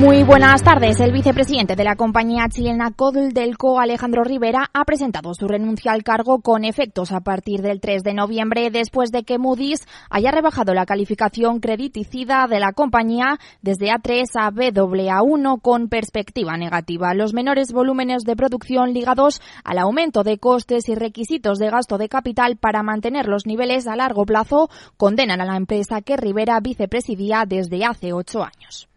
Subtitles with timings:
[0.00, 0.98] Muy buenas tardes.
[0.98, 6.40] El vicepresidente de la compañía chilena Codelco, Alejandro Rivera, ha presentado su renuncia al cargo
[6.40, 10.86] con efectos a partir del 3 de noviembre, después de que Moody's haya rebajado la
[10.86, 17.12] calificación crediticida de la compañía desde A3 a BAA1 con perspectiva negativa.
[17.12, 22.08] Los menores volúmenes de producción ligados al aumento de costes y requisitos de gasto de
[22.08, 27.44] capital para mantener los niveles a largo plazo condenan a la empresa que Rivera vicepresidía
[27.46, 28.89] desde hace ocho años.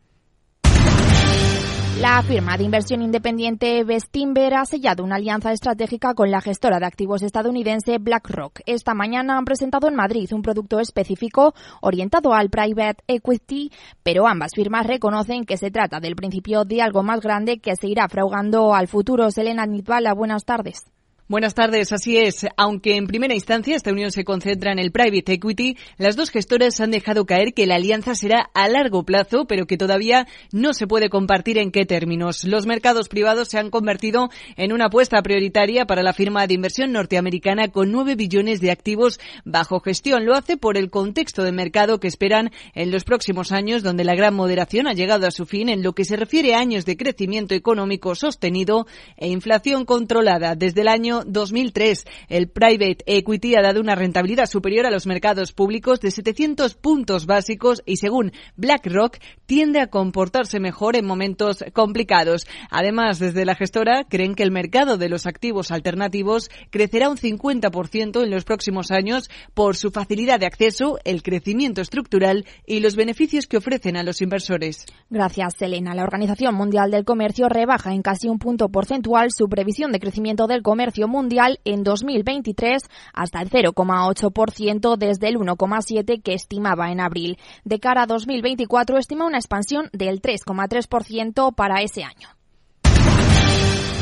[2.03, 6.85] La firma de inversión independiente Bestinver ha sellado una alianza estratégica con la gestora de
[6.85, 8.59] activos estadounidense BlackRock.
[8.65, 13.71] Esta mañana han presentado en Madrid un producto específico orientado al private equity,
[14.03, 17.87] pero ambas firmas reconocen que se trata del principio de algo más grande que se
[17.87, 19.31] irá fraugando al futuro.
[19.31, 20.83] Selena Nitbala, buenas tardes.
[21.29, 22.45] Buenas tardes, así es.
[22.57, 26.81] Aunque en primera instancia esta unión se concentra en el private equity, las dos gestoras
[26.81, 30.85] han dejado caer que la alianza será a largo plazo, pero que todavía no se
[30.85, 32.43] puede compartir en qué términos.
[32.43, 36.91] Los mercados privados se han convertido en una apuesta prioritaria para la firma de inversión
[36.91, 40.25] norteamericana con nueve billones de activos bajo gestión.
[40.25, 44.15] Lo hace por el contexto de mercado que esperan en los próximos años, donde la
[44.15, 46.97] gran moderación ha llegado a su fin en lo que se refiere a años de
[46.97, 50.55] crecimiento económico sostenido e inflación controlada.
[50.55, 55.53] Desde el año 2003, el private equity ha dado una rentabilidad superior a los mercados
[55.53, 62.47] públicos de 700 puntos básicos y según BlackRock tiende a comportarse mejor en momentos complicados.
[62.71, 68.23] Además, desde la gestora creen que el mercado de los activos alternativos crecerá un 50%
[68.23, 73.47] en los próximos años por su facilidad de acceso, el crecimiento estructural y los beneficios
[73.47, 74.85] que ofrecen a los inversores.
[75.09, 75.93] Gracias, Selena.
[75.93, 80.47] La Organización Mundial del Comercio rebaja en casi un punto porcentual su previsión de crecimiento
[80.47, 87.37] del comercio mundial en 2023 hasta el 0,8% desde el 1,7% que estimaba en abril.
[87.63, 92.29] De cara a 2024 estima una expansión del 3,3% para ese año.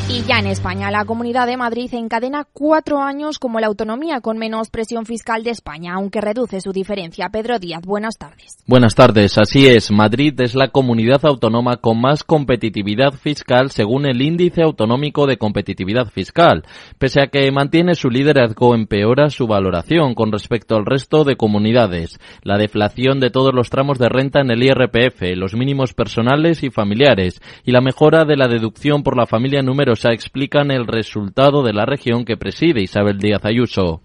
[0.08, 4.36] Y ya en España, la Comunidad de Madrid encadena cuatro años como la autonomía con
[4.36, 7.30] menos presión fiscal de España, aunque reduce su diferencia.
[7.30, 8.62] Pedro Díaz, buenas tardes.
[8.66, 9.90] Buenas tardes, así es.
[9.90, 16.08] Madrid es la comunidad autónoma con más competitividad fiscal según el Índice Autonómico de Competitividad
[16.08, 16.64] Fiscal.
[16.98, 22.18] Pese a que mantiene su liderazgo, empeora su valoración con respecto al resto de comunidades.
[22.42, 26.70] La deflación de todos los tramos de renta en el IRPF, los mínimos personales y
[26.70, 31.72] familiares, y la mejora de la deducción por la familia número explican el resultado de
[31.72, 34.02] la región que preside Isabel Díaz Ayuso.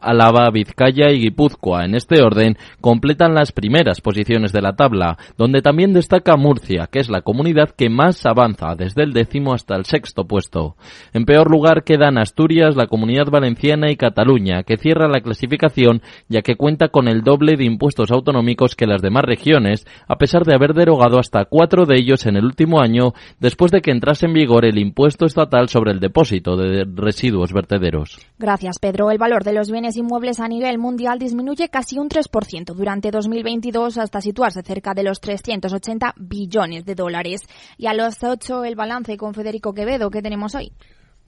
[0.00, 5.62] Álava, Vizcaya y Guipúzcoa, en este orden, completan las primeras posiciones de la tabla, donde
[5.62, 9.84] también destaca Murcia, que es la comunidad que más avanza desde el décimo hasta el
[9.84, 10.76] sexto puesto.
[11.12, 16.42] En peor lugar quedan Asturias, la comunidad valenciana y Cataluña, que cierra la clasificación ya
[16.42, 20.54] que cuenta con el doble de impuestos autonómicos que las demás regiones, a pesar de
[20.54, 24.32] haber derogado hasta cuatro de ellos en el último año, después de que entrase en
[24.32, 28.18] vigor el impuesto estatal sobre el depósito de residuos vertederos.
[28.38, 29.10] Gracias, Pedro.
[29.10, 33.98] El valor de los bienes inmuebles a nivel mundial disminuye casi un 3% durante 2022
[33.98, 37.42] hasta situarse cerca de los 380 billones de dólares.
[37.78, 40.72] Y a los 8 el balance con Federico Quevedo que tenemos hoy.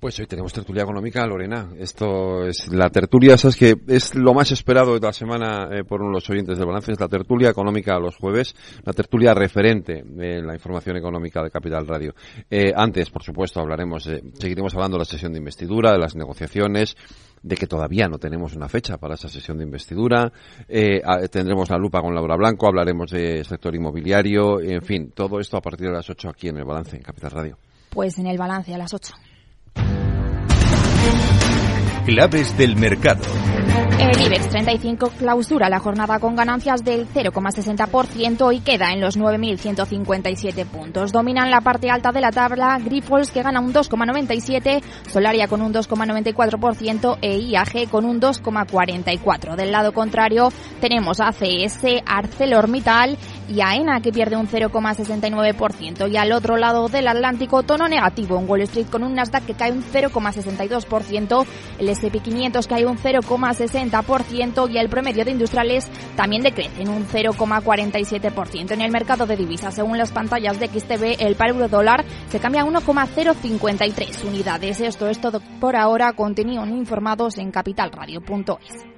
[0.00, 1.70] Pues hoy tenemos tertulia económica, Lorena.
[1.76, 6.00] Esto es la tertulia, sabes que es lo más esperado de la semana eh, por
[6.00, 8.54] los oyentes del balance, es la tertulia económica los jueves,
[8.84, 12.14] la tertulia referente de la información económica de Capital Radio.
[12.48, 16.96] Eh, antes, por supuesto, hablaremos, seguiremos hablando de la sesión de investidura, de las negociaciones,
[17.42, 20.32] de que todavía no tenemos una fecha para esa sesión de investidura.
[20.68, 25.56] Eh, tendremos la lupa con Laura Blanco, hablaremos de sector inmobiliario, en fin, todo esto
[25.56, 27.58] a partir de las 8 aquí en el balance, en Capital Radio.
[27.90, 29.12] Pues en el balance a las 8.
[32.06, 33.22] Claves del mercado.
[33.98, 40.64] El IBEX 35 clausura la jornada con ganancias del 0,60% y queda en los 9.157
[40.66, 41.12] puntos.
[41.12, 45.74] Dominan la parte alta de la tabla Grifols que gana un 2,97%, Solaria con un
[45.74, 49.56] 2,94% e IAG con un 2,44%.
[49.56, 50.50] Del lado contrario
[50.80, 57.62] tenemos ACS, ArcelorMittal y AENA que pierde un 0,69% y al otro lado del Atlántico
[57.62, 61.46] tono negativo en Wall Street con un Nasdaq que cae un 0,62%,
[61.78, 67.06] el S&P 500 cae un 0,60% y el promedio de industriales también decrece en un
[67.06, 68.72] 0,47%.
[68.72, 72.62] En el mercado de divisas, según las pantallas de XTB, el par dólar se cambia
[72.62, 74.80] a 1,053 unidades.
[74.80, 76.12] Esto es todo por ahora.
[76.12, 78.97] Continúen informados en capitalradio.es.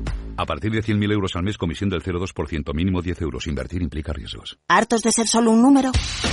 [0.41, 3.45] A partir de 100.000 euros al mes, comisión del 0,2%, mínimo 10 euros.
[3.45, 4.57] Invertir implica riesgos.
[4.67, 5.91] ¿Hartos de ser solo un número?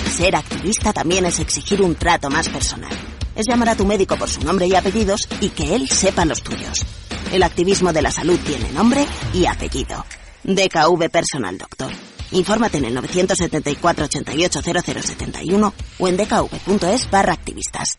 [0.09, 2.91] Ser activista también es exigir un trato más personal.
[3.37, 6.43] Es llamar a tu médico por su nombre y apellidos y que él sepa los
[6.43, 6.87] tuyos.
[7.35, 10.07] El activismo de la salud tiene nombre y apellido.
[10.43, 11.93] DKV Personal Doctor.
[12.31, 17.99] Infórmate en el 974 88 0071 o en dkv.es barra activistas.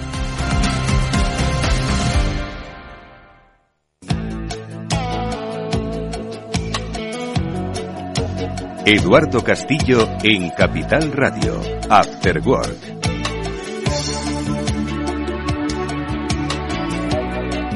[8.83, 11.61] Eduardo Castillo en Capital Radio.
[11.87, 13.01] After Work.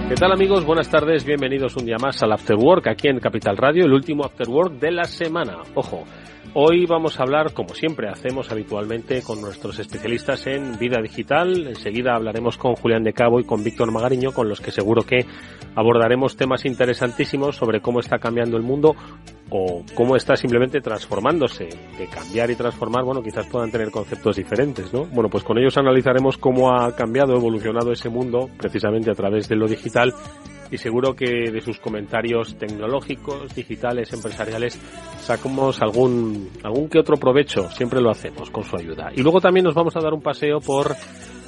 [0.09, 0.65] ¿Qué tal amigos?
[0.65, 4.25] Buenas tardes, bienvenidos un día más al After Work aquí en Capital Radio, el último
[4.25, 5.61] After Work de la semana.
[5.75, 6.05] Ojo,
[6.57, 11.67] Hoy vamos a hablar, como siempre hacemos habitualmente, con nuestros especialistas en vida digital.
[11.67, 15.25] Enseguida hablaremos con Julián de Cabo y con Víctor Magariño, con los que seguro que
[15.75, 18.95] abordaremos temas interesantísimos sobre cómo está cambiando el mundo
[19.49, 21.65] o cómo está simplemente transformándose.
[21.97, 25.07] De cambiar y transformar, bueno, quizás puedan tener conceptos diferentes, ¿no?
[25.07, 29.57] Bueno, pues con ellos analizaremos cómo ha cambiado, evolucionado ese mundo precisamente a través de
[29.57, 30.13] lo digital
[30.71, 34.79] y seguro que de sus comentarios tecnológicos, digitales, empresariales,
[35.19, 37.69] sacamos algún, algún que otro provecho.
[37.71, 39.11] Siempre lo hacemos con su ayuda.
[39.15, 40.95] Y luego también nos vamos a dar un paseo por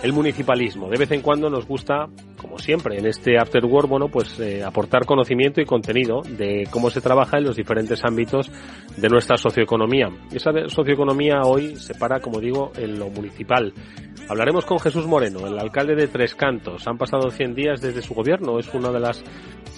[0.04, 0.90] el municipalismo.
[0.90, 2.08] De vez en cuando nos gusta,
[2.40, 6.90] como siempre, en este After Work, bueno, pues eh, aportar conocimiento y contenido de cómo
[6.90, 8.52] se trabaja en los diferentes ámbitos
[8.96, 10.10] de nuestra socioeconomía.
[10.32, 13.74] Esa socioeconomía hoy se para, como digo, en lo municipal.
[14.30, 16.86] Hablaremos con Jesús Moreno, el alcalde de Tres Cantos.
[16.86, 18.60] Han pasado 100 días desde su gobierno.
[18.60, 19.24] Es una de las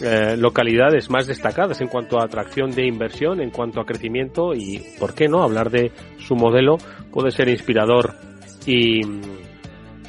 [0.02, 4.82] eh, localidades más destacadas en cuanto a atracción de inversión, en cuanto a crecimiento y,
[5.00, 5.44] ¿por qué no?
[5.44, 6.78] Hablar de su modelo
[7.12, 8.16] puede ser inspirador
[8.66, 9.02] y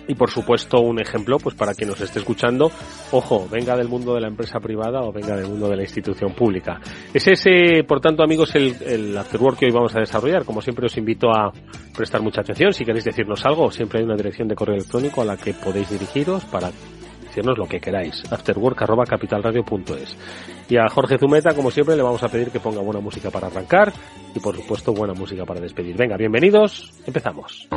[0.08, 2.70] y por supuesto un ejemplo pues para quien nos esté escuchando.
[3.12, 6.34] Ojo venga del mundo de la empresa privada o venga del mundo de la institución
[6.34, 6.80] pública.
[7.12, 10.44] Es ese por tanto amigos el, el afterwork que hoy vamos a desarrollar.
[10.44, 11.52] Como siempre os invito a
[11.96, 12.72] prestar mucha atención.
[12.72, 15.90] Si queréis decirnos algo siempre hay una dirección de correo electrónico a la que podéis
[15.90, 16.70] dirigiros para
[17.30, 18.22] decirnos lo que queráis.
[18.30, 20.16] afterwork@capitalradio.es
[20.68, 23.46] y a Jorge Zumeta como siempre le vamos a pedir que ponga buena música para
[23.46, 23.92] arrancar
[24.34, 25.96] y por supuesto buena música para despedir.
[25.96, 26.92] Venga bienvenidos.
[27.06, 27.68] Empezamos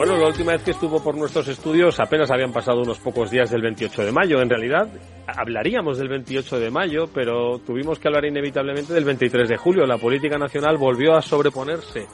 [0.00, 3.50] Bueno, la última vez que estuvo por nuestros estudios apenas habían pasado unos pocos días
[3.50, 4.40] del 28 de mayo.
[4.40, 4.88] En realidad,
[5.26, 9.84] hablaríamos del 28 de mayo, pero tuvimos que hablar inevitablemente del 23 de julio.
[9.84, 12.06] La política nacional volvió a sobreponerse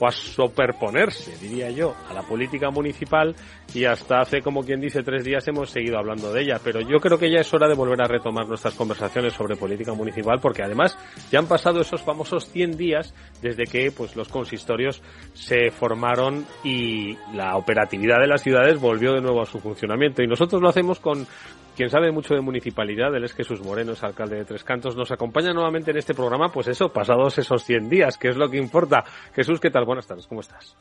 [0.00, 3.34] o a superponerse, diría yo, a la política municipal
[3.72, 6.60] y hasta hace, como quien dice, tres días hemos seguido hablando de ella.
[6.62, 9.94] Pero yo creo que ya es hora de volver a retomar nuestras conversaciones sobre política
[9.94, 10.96] municipal porque además
[11.30, 17.16] ya han pasado esos famosos 100 días desde que pues los consistorios se formaron y
[17.32, 21.00] la operatividad de las ciudades volvió de nuevo a su funcionamiento y nosotros lo hacemos
[21.00, 21.26] con
[21.74, 25.52] quien sabe mucho de municipalidad, él es Jesús Moreno, alcalde de Tres Cantos, nos acompaña
[25.52, 29.04] nuevamente en este programa, pues eso, pasados esos 100 días, que es lo que importa.
[29.34, 29.84] Jesús, ¿qué tal?
[29.84, 30.76] Buenas tardes, ¿cómo estás?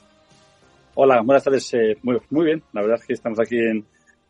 [0.95, 1.73] Hola, buenas tardes.
[1.73, 3.85] Eh, muy, muy bien, la verdad es que estamos aquí en,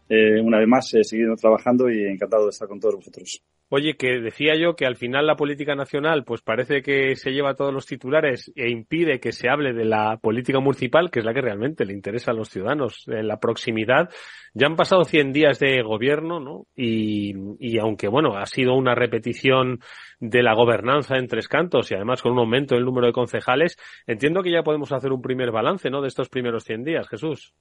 [0.09, 3.41] eh, una vez más, he seguido trabajando y encantado de estar con todos vosotros.
[3.75, 7.55] Oye, que decía yo que al final la política nacional pues parece que se lleva
[7.55, 11.33] todos los titulares e impide que se hable de la política municipal, que es la
[11.33, 14.11] que realmente le interesa a los ciudadanos, en la proximidad.
[14.53, 16.67] Ya han pasado 100 días de gobierno, ¿no?
[16.75, 19.79] Y, y aunque, bueno, ha sido una repetición
[20.19, 23.79] de la gobernanza en Tres Cantos y además con un aumento del número de concejales,
[24.05, 25.99] entiendo que ya podemos hacer un primer balance, ¿no?
[26.03, 27.55] De estos primeros 100 días, Jesús.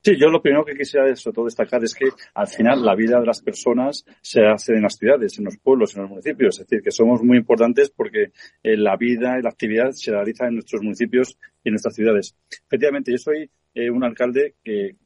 [0.00, 3.18] Sí, yo lo primero que quisiera sobre todo destacar es que al final la vida
[3.18, 6.60] de las personas se hace en las ciudades, en los pueblos, en los municipios.
[6.60, 8.30] Es decir, que somos muy importantes porque
[8.62, 12.36] eh, la vida y la actividad se realiza en nuestros municipios y en nuestras ciudades.
[12.48, 14.96] Efectivamente, yo soy eh, un alcalde que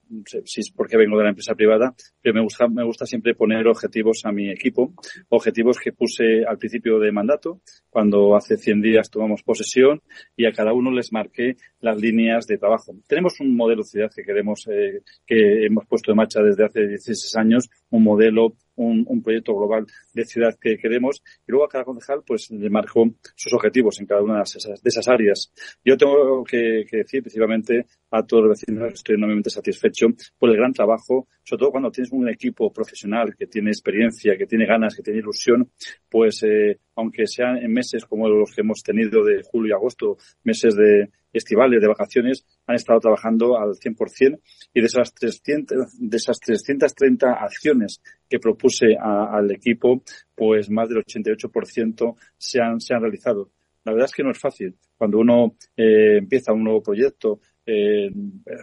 [0.45, 3.66] si es porque vengo de la empresa privada, pero me gusta, me gusta siempre poner
[3.66, 4.92] objetivos a mi equipo,
[5.28, 10.02] objetivos que puse al principio de mandato, cuando hace 100 días tomamos posesión
[10.37, 12.95] y a cada uno les marqué las líneas de trabajo.
[13.07, 16.87] Tenemos un modelo de ciudad que queremos, eh, que hemos puesto en marcha desde hace
[16.87, 21.69] 16 años, un modelo un, un, proyecto global de ciudad que queremos y luego a
[21.69, 23.04] cada concejal pues le marcó
[23.35, 25.52] sus objetivos en cada una de esas, de esas áreas.
[25.85, 30.01] Yo tengo que, que, decir principalmente a todos los vecinos que estoy enormemente satisfecho
[30.38, 34.47] por el gran trabajo, sobre todo cuando tienes un equipo profesional que tiene experiencia, que
[34.47, 35.71] tiene ganas, que tiene ilusión,
[36.09, 40.16] pues eh, aunque sean en meses como los que hemos tenido de julio y agosto,
[40.44, 44.38] meses de estivales, de vacaciones, han estado trabajando al 100%
[44.75, 50.02] y de esas 300, de esas 330 acciones que propuse a, al equipo,
[50.35, 53.50] pues más del 88% se han, se han realizado.
[53.85, 54.76] La verdad es que no es fácil.
[54.97, 58.11] Cuando uno eh, empieza un nuevo proyecto, eh,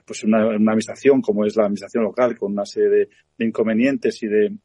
[0.05, 4.55] pues una, administración como es la administración local, con una serie de, inconvenientes y de,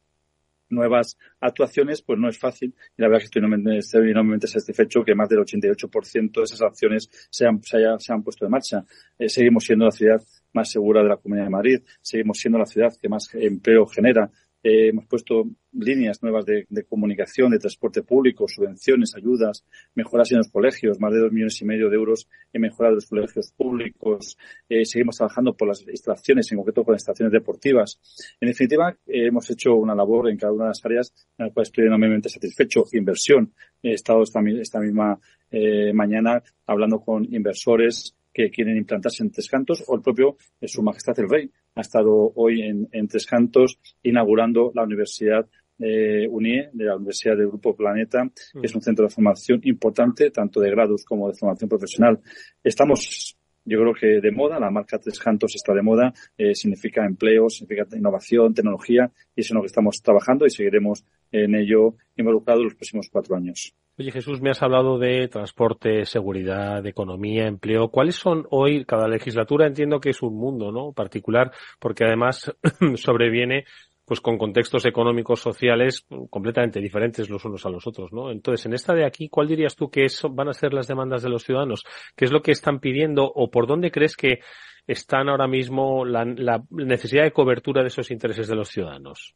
[0.67, 2.73] nuevas actuaciones, pues no es fácil.
[2.97, 7.09] Y la verdad es que estoy enormemente, satisfecho que más del 88% de esas acciones
[7.29, 8.83] se han, se, haya, puesto en marcha.
[9.17, 10.21] Eh, seguimos siendo la ciudad
[10.53, 14.31] más segura de la Comunidad de Madrid, seguimos siendo la ciudad que más empleo genera,
[14.65, 15.43] eh, hemos puesto
[15.73, 21.13] líneas nuevas de, de, comunicación, de transporte público, subvenciones, ayudas, mejoras en los colegios, más
[21.13, 24.39] de dos millones y medio de euros en mejora de los colegios públicos.
[24.67, 27.99] Eh, seguimos trabajando por las instalaciones, en concreto con instalaciones deportivas.
[28.41, 31.53] En definitiva, eh, hemos hecho una labor en cada una de las áreas en la
[31.53, 32.85] cual estoy enormemente satisfecho.
[32.93, 33.53] Inversión.
[33.83, 35.19] He estado esta, esta misma
[35.51, 40.83] eh, mañana hablando con inversores que quieren implantarse en Tres Cantos o el propio Su
[40.83, 45.47] Majestad el Rey ha estado hoy en, en Tres Cantos inaugurando la Universidad
[45.79, 50.31] eh, UNIE, de la Universidad del Grupo Planeta, que es un centro de formación importante,
[50.31, 52.19] tanto de grados como de formación profesional.
[52.61, 53.37] Estamos
[53.67, 57.49] yo creo que de moda, la marca Tres Cantos está de moda, eh, significa empleo,
[57.49, 61.95] significa innovación, tecnología, y eso es en lo que estamos trabajando y seguiremos en ello
[62.15, 63.73] involucrados los próximos cuatro años.
[63.97, 67.87] Oye Jesús, me has hablado de transporte, seguridad, economía, empleo.
[67.87, 70.91] ¿Cuáles son hoy, cada legislatura entiendo que es un mundo, ¿no?
[70.91, 72.53] Particular, porque además
[72.95, 73.63] sobreviene
[74.03, 78.31] pues con contextos económicos, sociales completamente diferentes los unos a los otros, ¿no?
[78.31, 81.29] Entonces, en esta de aquí, ¿cuál dirías tú que van a ser las demandas de
[81.29, 81.85] los ciudadanos?
[82.17, 84.39] ¿Qué es lo que están pidiendo o por dónde crees que
[84.85, 89.35] están ahora mismo la, la necesidad de cobertura de esos intereses de los ciudadanos?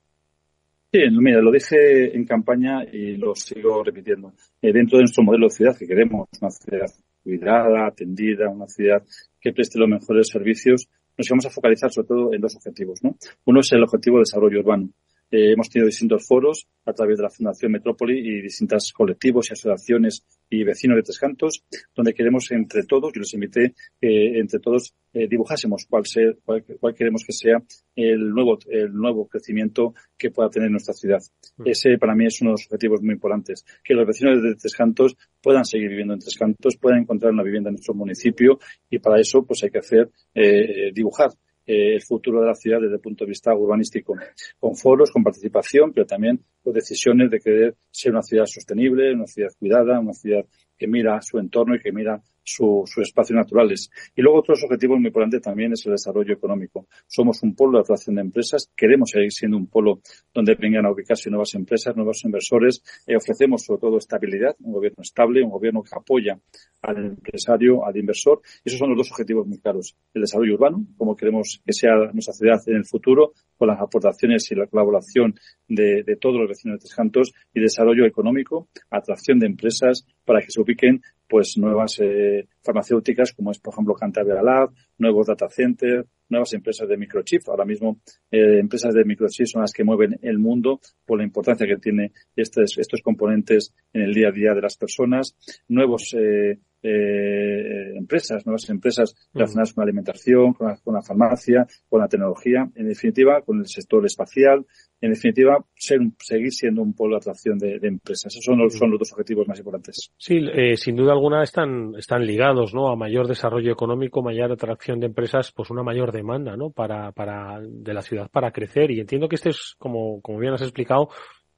[0.91, 4.34] Sí, mira, lo dije en campaña y lo sigo repitiendo.
[4.60, 6.88] Eh, dentro de nuestro modelo de ciudad que queremos, una ciudad
[7.24, 9.03] cuidada, atendida, una ciudad
[9.39, 13.03] que preste los mejores servicios, nos vamos a focalizar sobre todo en dos objetivos.
[13.03, 13.15] ¿no?
[13.46, 14.89] Uno es el objetivo de desarrollo urbano.
[15.29, 19.53] Eh, hemos tenido distintos foros a través de la Fundación Metrópoli y distintos colectivos y
[19.53, 21.63] asociaciones y vecinos de Tres Cantos,
[21.96, 26.63] donde queremos entre todos, yo les invité, eh, entre todos eh, dibujásemos cuál, ser, cuál,
[26.79, 27.58] cuál, queremos que sea
[27.96, 31.20] el nuevo, el nuevo crecimiento que pueda tener nuestra ciudad.
[31.58, 31.68] Mm.
[31.68, 34.75] Ese para mí es uno de los objetivos muy importantes, que los vecinos de Tres
[34.75, 39.00] Cantos puedan seguir viviendo en Tres Cantos, puedan encontrar una vivienda en nuestro municipio y
[39.00, 41.29] para eso pues hay que hacer, eh, dibujar
[41.70, 44.16] eh, el futuro de la ciudad desde el punto de vista urbanístico,
[44.60, 49.28] con foros, con participación, pero también con decisiones de querer ser una ciudad sostenible, una
[49.28, 50.44] ciudad cuidada, una ciudad
[50.76, 53.89] que mira su entorno y que mira sus su espacios naturales.
[54.15, 56.88] Y luego otros objetivos muy importantes también es el desarrollo económico.
[57.08, 60.01] Somos un polo de atracción de empresas, queremos seguir siendo un polo
[60.34, 62.84] donde vengan a ubicarse nuevas empresas, nuevos inversores.
[63.05, 66.39] Eh, ofrecemos sobre todo estabilidad, un gobierno estable, un gobierno que apoya
[66.81, 68.41] al empresario, al inversor.
[68.63, 69.96] Esos son los dos objetivos muy claros.
[70.13, 74.50] El desarrollo urbano, como queremos que sea nuestra ciudad en el futuro, con las aportaciones
[74.51, 75.36] y la colaboración
[75.67, 80.41] de, de todos los vecinos de Tres Cantos, y desarrollo económico, atracción de empresas para
[80.41, 85.48] que se ubiquen pues nuevas eh, farmacéuticas como es por ejemplo Cantabria Lab, nuevos data
[85.48, 87.48] centers, nuevas empresas de microchip.
[87.48, 88.00] Ahora mismo
[88.31, 92.12] eh, empresas de microchip son las que mueven el mundo por la importancia que tiene
[92.36, 95.36] estos, estos componentes en el día a día de las personas.
[95.67, 102.07] Nuevos eh, eh, empresas, nuevas empresas relacionadas con la alimentación, con la, farmacia, con la
[102.07, 104.65] tecnología, en definitiva, con el sector espacial,
[105.01, 108.34] en definitiva, seguir siendo un polo de atracción de, empresas.
[108.34, 110.12] Esos son los, son los dos objetivos más importantes.
[110.18, 112.89] Sí, eh, sin duda alguna están, están ligados, ¿no?
[112.89, 116.72] A mayor desarrollo económico, mayor atracción de empresas, pues una mayor demanda, ¿no?
[116.72, 118.91] Para, para, de la ciudad para crecer.
[118.91, 121.10] Y entiendo que este es, como, como bien has explicado,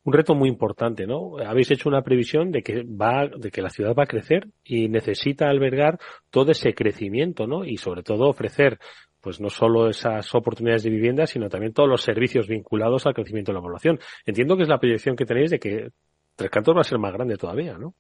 [0.04, 1.38] un reto muy importante, ¿no?
[1.38, 4.88] Habéis hecho una previsión de que va, de que la ciudad va a crecer y
[4.88, 7.66] necesita albergar todo ese crecimiento, ¿no?
[7.66, 8.80] Y sobre todo ofrecer,
[9.22, 13.52] pues no solo esas oportunidades de vivienda, sino también todos los servicios vinculados al crecimiento
[13.52, 14.00] de la población.
[14.26, 15.90] Entiendo que es la proyección que tenéis de que
[16.36, 17.94] Tres Cantos va a ser más grande todavía, ¿no?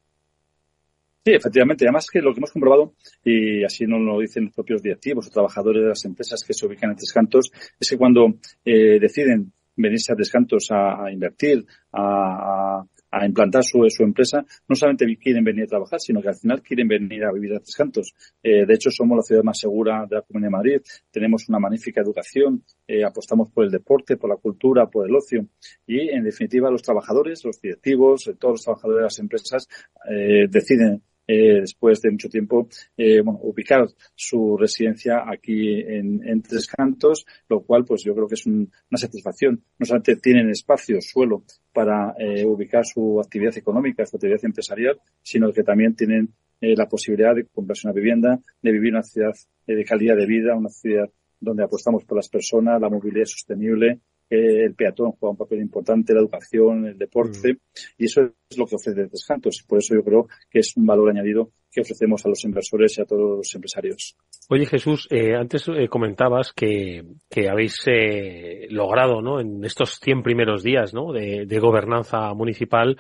[1.24, 1.86] Sí, efectivamente.
[1.86, 5.30] Además que lo que hemos comprobado, y así nos lo dicen los propios directivos o
[5.30, 8.34] trabajadores de las empresas que se ubican en Tres Cantos, es que cuando
[8.66, 11.64] eh, deciden venirse a Descantos a, a invertir,
[11.94, 12.84] a
[13.26, 17.24] implantar su, empresa, no solamente quieren venir a trabajar, sino que al final quieren venir
[17.26, 18.14] a vivir a Descantos.
[18.42, 21.60] Eh, de hecho, somos la ciudad más segura de la Comunidad de Madrid, tenemos una
[21.60, 25.48] magnífica educación, eh, apostamos por el deporte, por la cultura, por el ocio
[25.86, 29.68] y, en definitiva, los trabajadores, los directivos, eh, todos los trabajadores de las empresas
[30.10, 36.42] eh, deciden eh, después de mucho tiempo, eh, bueno, ubicar su residencia aquí en, en,
[36.42, 39.64] Tres Cantos, lo cual, pues yo creo que es una satisfacción.
[39.80, 45.52] No solamente tienen espacio, suelo, para eh, ubicar su actividad económica, su actividad empresarial, sino
[45.52, 49.34] que también tienen eh, la posibilidad de comprarse una vivienda, de vivir una ciudad
[49.66, 51.10] eh, de calidad de vida, una ciudad
[51.40, 54.00] donde apostamos por las personas, la movilidad sostenible,
[54.32, 57.58] el peatón juega un papel importante, la educación, el deporte, mm.
[57.98, 59.64] y eso es lo que ofrece Descantos.
[59.68, 63.02] Por eso yo creo que es un valor añadido que ofrecemos a los inversores y
[63.02, 64.16] a todos los empresarios.
[64.50, 69.40] Oye Jesús, eh, antes eh, comentabas que, que habéis eh, logrado, ¿no?
[69.40, 71.12] En estos 100 primeros días, ¿no?
[71.12, 72.98] De, de gobernanza municipal,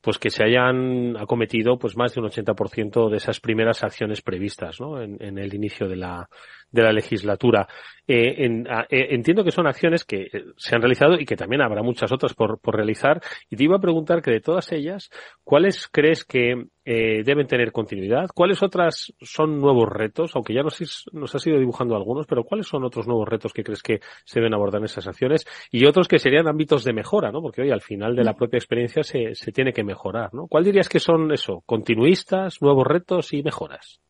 [0.00, 4.80] pues que se hayan acometido pues más de un 80% de esas primeras acciones previstas
[4.80, 5.00] ¿no?
[5.00, 6.28] en, en el inicio de la,
[6.72, 7.68] de la legislatura.
[8.08, 11.62] Eh, en, eh, entiendo que son acciones que eh, se han realizado y que también
[11.62, 13.20] habrá muchas otras por, por realizar.
[13.48, 15.10] Y te iba a preguntar que de todas ellas,
[15.44, 18.28] ¿cuáles crees que eh, deben tener continuidad?
[18.34, 20.32] ¿Cuáles otras son nuevos retos?
[20.34, 23.62] Aunque ya nos, nos has ido dibujando algunos, pero ¿cuáles son otros nuevos retos que
[23.62, 25.46] crees que se deben abordar en esas acciones?
[25.70, 27.40] Y otros que serían ámbitos de mejora, ¿no?
[27.40, 30.48] Porque hoy al final de la propia experiencia se, se tiene que mejorar, ¿no?
[30.48, 31.62] ¿Cuál dirías que son eso?
[31.66, 34.00] Continuistas, nuevos retos y mejoras?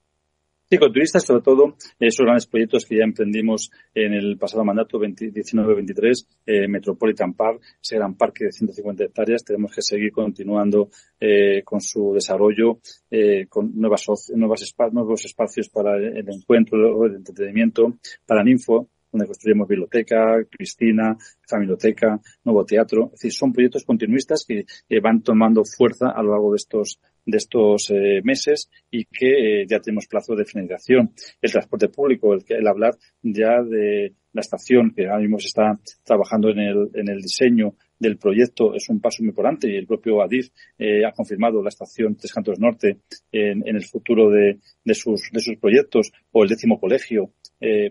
[0.73, 4.99] Sí, con turistas, sobre todo, esos grandes proyectos que ya emprendimos en el pasado mandato
[4.99, 10.89] 19-23, eh, Metropolitan Park, ese gran parque de 150 hectáreas, tenemos que seguir continuando
[11.21, 12.79] eh, con su desarrollo,
[13.11, 19.69] eh, con nuevas, nuevas nuevos espacios para el encuentro, el entretenimiento, para Ninfo, donde construimos
[19.69, 23.07] biblioteca, Cristina, familioteca, nuevo teatro.
[23.07, 24.65] Es decir, son proyectos continuistas que,
[25.01, 29.67] van tomando fuerza a lo largo de estos de estos eh, meses y que eh,
[29.69, 31.13] ya tenemos plazo de finalización.
[31.41, 35.79] El transporte público, el, el hablar ya de la estación que ahora mismo se está
[36.05, 39.87] trabajando en el, en el diseño del proyecto es un paso muy importante y el
[39.87, 44.59] propio ADIF eh, ha confirmado la estación Tres Cantos Norte en, en el futuro de,
[44.85, 47.33] de, sus, de sus proyectos o el décimo colegio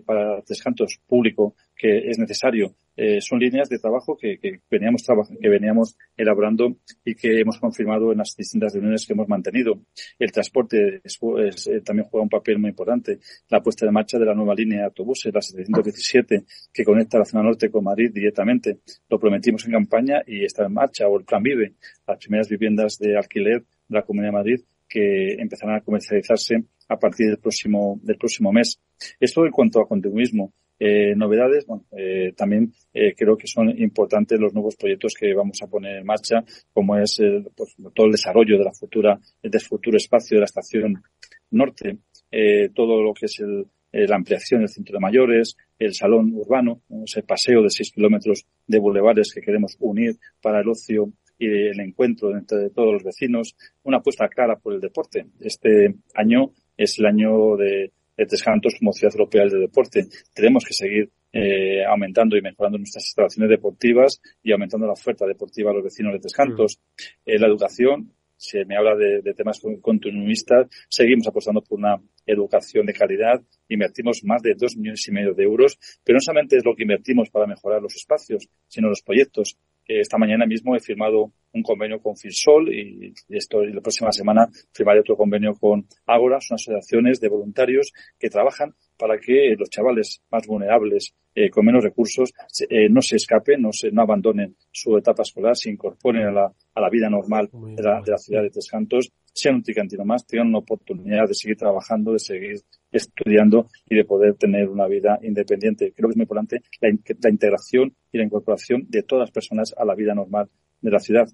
[0.04, 5.02] para Tres Cantos público que es necesario eh, son líneas de trabajo que, que veníamos
[5.40, 9.80] que veníamos elaborando y que hemos confirmado en las distintas reuniones que hemos mantenido.
[10.18, 13.18] El transporte eh, también juega un papel muy importante.
[13.48, 17.24] La puesta de marcha de la nueva línea de autobuses, la 717, que conecta la
[17.24, 18.80] zona norte con Madrid directamente.
[19.08, 21.08] Lo prometimos en campaña y está en marcha.
[21.08, 21.74] O el Plan Vive,
[22.06, 26.98] las primeras viviendas de alquiler de la Comunidad de Madrid que empezarán a comercializarse a
[26.98, 28.78] partir del próximo, del próximo mes.
[29.18, 30.52] Esto en cuanto a continuismo.
[30.78, 35.58] Eh, novedades, bueno, eh, también eh, creo que son importantes los nuevos proyectos que vamos
[35.62, 37.20] a poner en marcha, como es
[37.56, 41.02] pues, todo el desarrollo de la futura, del futuro espacio de la estación
[41.50, 41.98] norte,
[42.30, 46.32] eh, todo lo que es el, eh, la ampliación del centro de mayores, el salón
[46.34, 51.46] urbano, ese paseo de seis kilómetros de bulevares que queremos unir para el ocio y
[51.46, 55.26] el encuentro entre todos los vecinos, una apuesta clara por el deporte.
[55.40, 60.06] Este año es el año de de Tres Cantos como ciudad europea del deporte.
[60.34, 65.70] Tenemos que seguir eh, aumentando y mejorando nuestras instalaciones deportivas y aumentando la oferta deportiva
[65.70, 66.78] a los vecinos de Tres Cantos.
[66.78, 67.02] Mm.
[67.30, 71.96] Eh, la educación, se me habla de, de, temas continuistas, seguimos apostando por una
[72.26, 76.56] educación de calidad, invertimos más de dos millones y medio de euros, pero no solamente
[76.56, 79.56] es lo que invertimos para mejorar los espacios, sino los proyectos.
[79.86, 84.10] Eh, esta mañana mismo he firmado un convenio con Finsol y esto y la próxima
[84.10, 89.68] semana firmaré otro convenio con Ágora, son asociaciones de voluntarios que trabajan para que los
[89.68, 92.32] chavales más vulnerables, eh, con menos recursos,
[92.70, 96.52] eh, no se escapen, no, se, no abandonen su etapa escolar, se incorporen a la,
[96.74, 100.04] a la vida normal de la, de la ciudad de Tres Cantos sean un tricantino
[100.04, 104.86] más, tengan una oportunidad de seguir trabajando, de seguir estudiando y de poder tener una
[104.86, 105.92] vida independiente.
[105.94, 106.90] Creo que es muy importante la,
[107.20, 110.48] la integración y la incorporación de todas las personas a la vida normal
[110.80, 111.26] de la ciudad.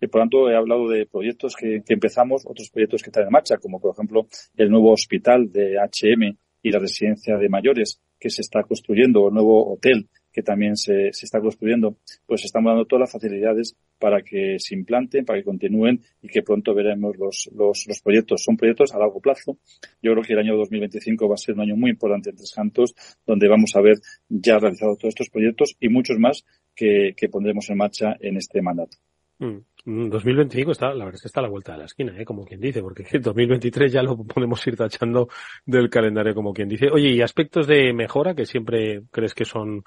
[0.00, 3.30] Y por tanto, he hablado de proyectos que, que, empezamos, otros proyectos que están en
[3.30, 8.30] marcha, como por ejemplo el nuevo hospital de HM y la residencia de mayores que
[8.30, 12.70] se está construyendo, o el nuevo hotel que también se, se, está construyendo, pues estamos
[12.70, 17.16] dando todas las facilidades para que se implanten, para que continúen y que pronto veremos
[17.16, 18.42] los, los, los, proyectos.
[18.44, 19.58] Son proyectos a largo plazo.
[20.02, 22.52] Yo creo que el año 2025 va a ser un año muy importante en Tres
[22.54, 22.94] Cantos,
[23.26, 27.68] donde vamos a ver ya realizados todos estos proyectos y muchos más que, que pondremos
[27.70, 28.98] en marcha en este mandato.
[29.38, 29.58] Mm.
[29.88, 32.24] 2025 está, la verdad es que está a la vuelta de la esquina, ¿eh?
[32.24, 35.28] como quien dice, porque 2023 ya lo podemos ir tachando
[35.64, 36.88] del calendario, como quien dice.
[36.92, 39.82] Oye, y aspectos de mejora que siempre crees que son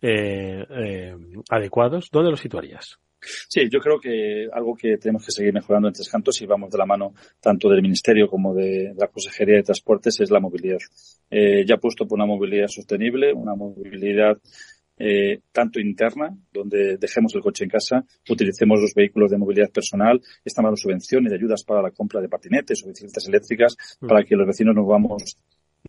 [0.00, 1.16] eh, eh,
[1.50, 2.98] adecuados, ¿dónde los situarías?
[3.20, 6.70] Sí, yo creo que algo que tenemos que seguir mejorando en Tres Cantos y vamos
[6.70, 10.80] de la mano tanto del Ministerio como de la Consejería de Transportes es la movilidad.
[11.30, 14.38] Eh, ya puesto por una movilidad sostenible, una movilidad
[15.04, 20.20] eh, tanto interna, donde dejemos el coche en casa, utilicemos los vehículos de movilidad personal,
[20.44, 24.06] están dando subvenciones y ayudas para la compra de patinetes o bicicletas eléctricas mm.
[24.06, 25.36] para que los vecinos nos vamos,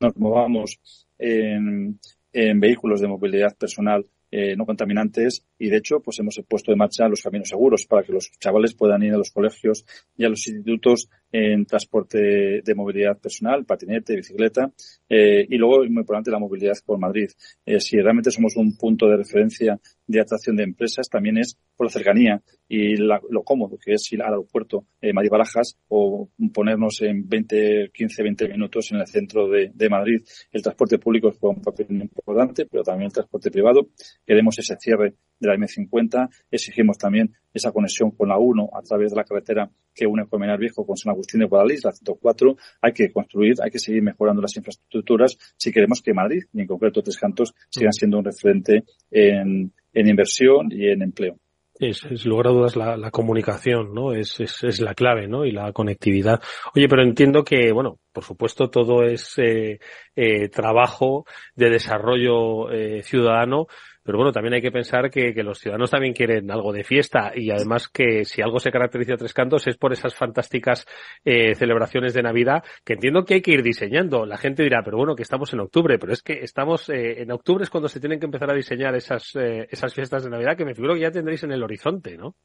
[0.02, 0.80] nos movamos
[1.20, 2.00] en,
[2.32, 4.04] en vehículos de movilidad personal
[4.36, 8.02] eh, no contaminantes y de hecho pues hemos puesto en marcha los caminos seguros para
[8.02, 9.86] que los chavales puedan ir a los colegios
[10.18, 14.72] y a los institutos en transporte de movilidad personal, patinete, bicicleta
[15.10, 17.28] eh, y luego muy importante la movilidad por Madrid.
[17.66, 21.88] Eh, si realmente somos un punto de referencia de atracción de empresas también es por
[21.88, 27.02] la cercanía y lo cómodo que es ir al aeropuerto eh, Madrid Barajas o ponernos
[27.02, 30.22] en 20, 15, 20 minutos en el centro de, de Madrid.
[30.52, 33.90] El transporte público juega un papel importante, pero también el transporte privado.
[34.24, 36.30] Queremos ese cierre de la M50.
[36.50, 40.58] Exigimos también esa conexión con la 1 a través de la carretera que une Colmenar
[40.58, 42.56] Viejo con San Agustín de Guadalís, la 104.
[42.82, 46.68] Hay que construir, hay que seguir mejorando las infraestructuras si queremos que Madrid, y en
[46.68, 51.38] concreto Tres Cantos, sigan siendo un referente en, en inversión y en empleo.
[51.80, 54.14] Es, es lugar a dudas la, la comunicación, ¿no?
[54.14, 55.44] Es, es, es, la clave, ¿no?
[55.44, 56.40] Y la conectividad.
[56.76, 59.80] Oye, pero entiendo que, bueno, por supuesto todo es eh,
[60.16, 61.26] eh, trabajo
[61.56, 63.66] de desarrollo eh, ciudadano,
[64.04, 67.32] pero bueno, también hay que pensar que, que, los ciudadanos también quieren algo de fiesta
[67.36, 70.86] y además que si algo se caracteriza a Tres Cantos es por esas fantásticas
[71.24, 74.26] eh, celebraciones de Navidad que entiendo que hay que ir diseñando.
[74.26, 77.32] La gente dirá, pero bueno, que estamos en octubre, pero es que estamos eh, en
[77.32, 80.58] octubre es cuando se tienen que empezar a diseñar esas, eh, esas fiestas de Navidad
[80.58, 82.36] que me figuro que ya tendréis en el horizonte, ¿no?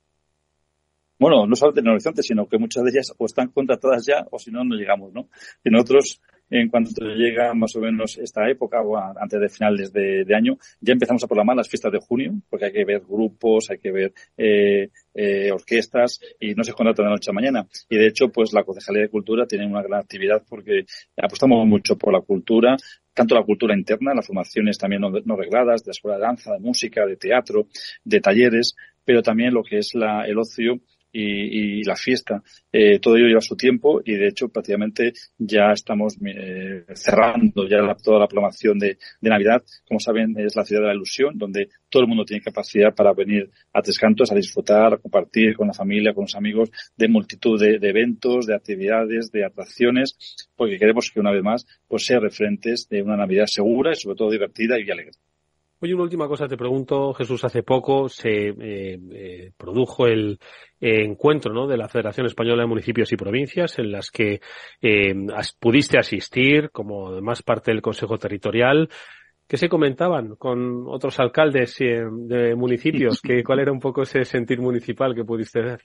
[1.18, 4.27] bueno, no solamente en el horizonte, sino que muchas de ellas o están contratadas ya
[4.31, 5.29] o si no, no llegamos, ¿no?
[5.64, 10.34] Y nosotros, en cuanto llega más o menos esta época o antes de finales de,
[10.34, 13.78] año, ya empezamos a programar las fiestas de junio, porque hay que ver grupos, hay
[13.78, 17.66] que ver eh, eh, orquestas y no se contrata de noche a mañana.
[17.88, 20.84] Y de hecho, pues la Concejalía de Cultura tiene una gran actividad porque
[21.16, 22.76] apostamos mucho por la cultura,
[23.12, 26.52] tanto la cultura interna, las formaciones también no, no regladas, de la escuela de danza,
[26.52, 27.66] de música, de teatro,
[28.04, 30.80] de talleres, pero también lo que es la, el ocio
[31.12, 32.42] y, y la fiesta.
[32.73, 37.79] Eh, todo ello lleva su tiempo y de hecho prácticamente ya estamos eh, cerrando ya
[38.03, 39.62] toda la programación de, de, Navidad.
[39.87, 43.12] Como saben es la ciudad de la ilusión donde todo el mundo tiene capacidad para
[43.12, 47.09] venir a Tres Cantos a disfrutar, a compartir con la familia, con los amigos de
[47.09, 50.16] multitud de, de eventos, de actividades, de atracciones,
[50.57, 54.16] porque queremos que una vez más pues sea referentes de una Navidad segura y sobre
[54.16, 55.12] todo divertida y alegre.
[55.81, 60.41] Oye, una última cosa te pregunto, Jesús, hace poco se eh, eh, produjo el
[60.81, 61.69] eh, encuentro ¿no?
[61.69, 64.41] de la Federación Española de Municipios y Provincias, en las que
[64.83, 68.88] eh, as, pudiste asistir como además parte del Consejo Territorial.
[69.47, 73.21] ¿Qué se comentaban con otros alcaldes de municipios?
[73.23, 75.81] ¿Qué, ¿Cuál era un poco ese sentir municipal que pudiste ver?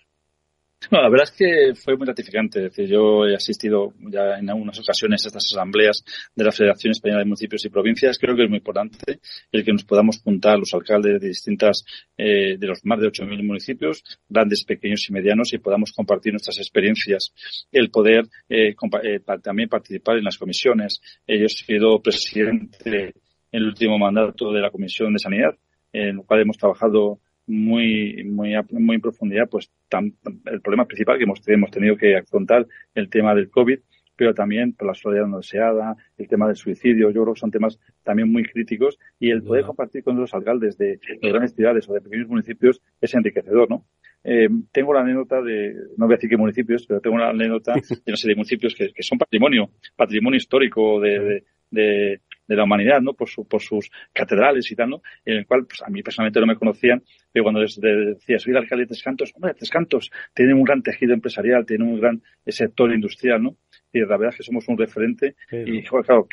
[0.92, 2.60] No, la verdad es que fue muy gratificante.
[2.60, 6.04] Es decir, yo he asistido ya en algunas ocasiones a estas asambleas
[6.36, 8.18] de la Federación Española de Municipios y Provincias.
[8.20, 9.20] Creo que es muy importante
[9.52, 11.84] el que nos podamos juntar los alcaldes de distintas,
[12.18, 16.58] eh, de los más de 8.000 municipios, grandes, pequeños y medianos, y podamos compartir nuestras
[16.58, 17.34] experiencias.
[17.72, 21.02] El poder eh, eh, también participar en las comisiones.
[21.28, 23.14] Eh, yo he sido presidente
[23.52, 25.56] en el último mandato de la Comisión de Sanidad,
[25.92, 31.18] en lo cual hemos trabajado muy, muy, muy en profundidad, pues tan, el problema principal
[31.18, 33.80] que hemos, hemos tenido que afrontar, el tema del COVID,
[34.16, 37.52] pero también por la soledad no deseada, el tema del suicidio, yo creo que son
[37.52, 41.90] temas también muy críticos y el poder compartir con los alcaldes de, de grandes ciudades
[41.90, 43.86] o de pequeños municipios es enriquecedor, ¿no?
[44.24, 47.74] Eh, tengo la anécdota de, no voy a decir qué municipios, pero tengo una anécdota
[47.74, 52.64] de una serie de municipios que, que son patrimonio, patrimonio histórico de, de, de la
[52.64, 53.14] humanidad, ¿no?
[53.14, 55.02] Por, su, por sus catedrales y tal, ¿no?
[55.26, 58.52] En el cual, pues a mí personalmente no me conocían, pero cuando les decía, soy
[58.52, 62.00] el alcalde de Tres Cantos, hombre, Tres Cantos tiene un gran tejido empresarial, tiene un
[62.00, 63.58] gran sector industrial, ¿no?
[63.94, 66.28] Y la verdad es que somos un referente y claro,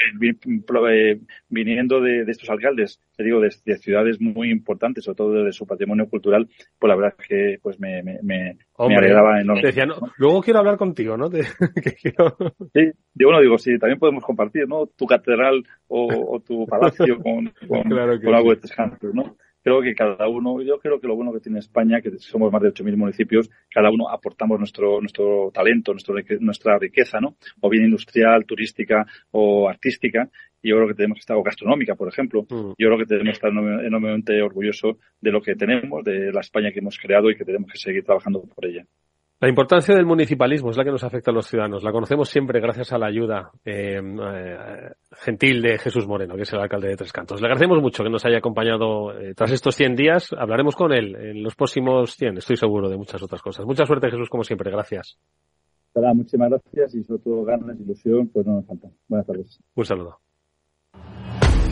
[0.90, 5.66] eh, viniendo de, estos alcaldes, te digo, de, ciudades muy importantes, sobre todo de su
[5.66, 9.85] patrimonio cultural, pues la verdad es que pues me, me, me, alegraba enormemente.
[10.16, 11.31] Luego quiero hablar contigo, ¿no?
[12.73, 14.87] Sí, digo, no, digo, sí, también podemos compartir, ¿no?
[14.87, 18.75] Tu catedral o, tu palacio con, con, algo de tres
[19.12, 19.37] ¿no?
[19.62, 22.62] Creo que cada uno, yo creo que lo bueno que tiene España, que somos más
[22.62, 27.37] de 8.000 municipios, cada uno aportamos nuestro, nuestro talento, nuestro, nuestra riqueza, ¿no?
[27.61, 30.29] O bien industrial, turística o artística.
[30.62, 32.42] Y yo creo que tenemos que estar, o gastronómica, por ejemplo.
[32.42, 32.73] Mm.
[32.77, 36.70] Yo creo que tenemos que estar enormemente orgullosos de lo que tenemos, de la España
[36.73, 38.85] que hemos creado y que tenemos que seguir trabajando por ella.
[39.40, 41.83] La importancia del municipalismo es la que nos afecta a los ciudadanos.
[41.83, 46.53] La conocemos siempre gracias a la ayuda eh, eh, gentil de Jesús Moreno, que es
[46.53, 47.40] el alcalde de Tres Cantos.
[47.40, 50.29] Le agradecemos mucho que nos haya acompañado eh, tras estos 100 días.
[50.37, 53.64] Hablaremos con él en los próximos 100, estoy seguro de muchas otras cosas.
[53.64, 54.70] Mucha suerte, Jesús, como siempre.
[54.70, 55.18] Gracias.
[55.94, 58.92] muchísimas gracias y sobre todo ganas, ilusión, pues no nos faltan.
[59.09, 59.59] Buenas tardes.
[59.74, 60.18] Un saludo.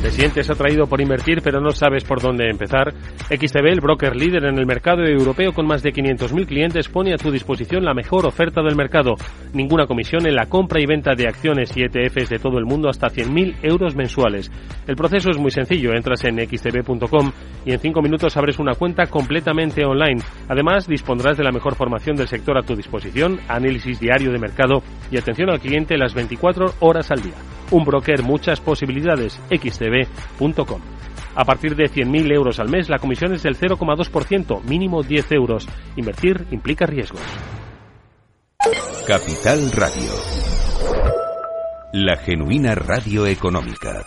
[0.02, 2.94] Te sientes atraído por invertir pero no sabes por dónde empezar.
[3.28, 7.16] XTB, el broker líder en el mercado europeo con más de 500.000 clientes, pone a
[7.16, 9.14] tu disposición la mejor oferta del mercado.
[9.52, 12.88] Ninguna comisión en la compra y venta de acciones y ETFs de todo el mundo
[12.88, 14.50] hasta 100.000 euros mensuales.
[14.86, 15.92] El proceso es muy sencillo.
[15.92, 17.32] Entras en xtb.com
[17.64, 20.22] y en 5 minutos abres una cuenta completamente online.
[20.48, 24.82] Además, dispondrás de la mejor formación del sector a tu disposición, análisis diario de mercado
[25.10, 27.57] y atención al cliente las 24 horas al día.
[27.70, 29.38] Un broker, muchas posibilidades.
[29.50, 30.80] xtb.com.
[31.34, 35.68] A partir de 100.000 euros al mes, la comisión es del 0,2%, mínimo 10 euros.
[35.96, 37.22] Invertir implica riesgos.
[39.06, 40.10] Capital Radio.
[41.92, 44.04] La genuina radio económica.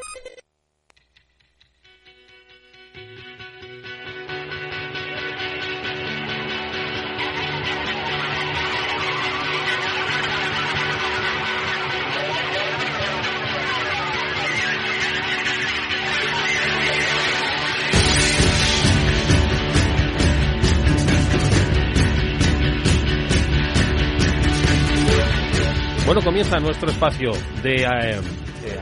[26.11, 27.31] Bueno, comienza nuestro espacio
[27.63, 28.19] de eh,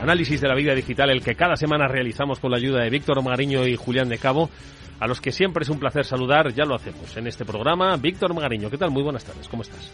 [0.02, 3.22] análisis de la vida digital, el que cada semana realizamos con la ayuda de Víctor
[3.22, 4.50] Magariño y Julián de Cabo,
[4.98, 7.96] a los que siempre es un placer saludar, ya lo hacemos en este programa.
[7.98, 8.90] Víctor Magariño, ¿qué tal?
[8.90, 9.92] Muy buenas tardes, ¿cómo estás?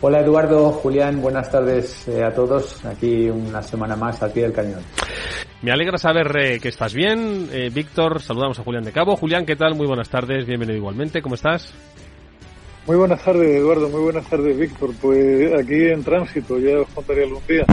[0.00, 2.84] Hola Eduardo, Julián, buenas tardes eh, a todos.
[2.84, 4.80] Aquí una semana más al pie del cañón.
[5.62, 7.48] Me alegra saber eh, que estás bien.
[7.72, 9.14] Víctor, saludamos a Julián de Cabo.
[9.14, 9.76] Julián, ¿qué tal?
[9.76, 11.72] Muy buenas tardes, bienvenido igualmente, ¿cómo estás?
[12.86, 13.88] Muy buenas tardes, Eduardo.
[13.88, 14.90] Muy buenas tardes, Víctor.
[15.00, 17.64] Pues aquí en tránsito, ya os contaré algún día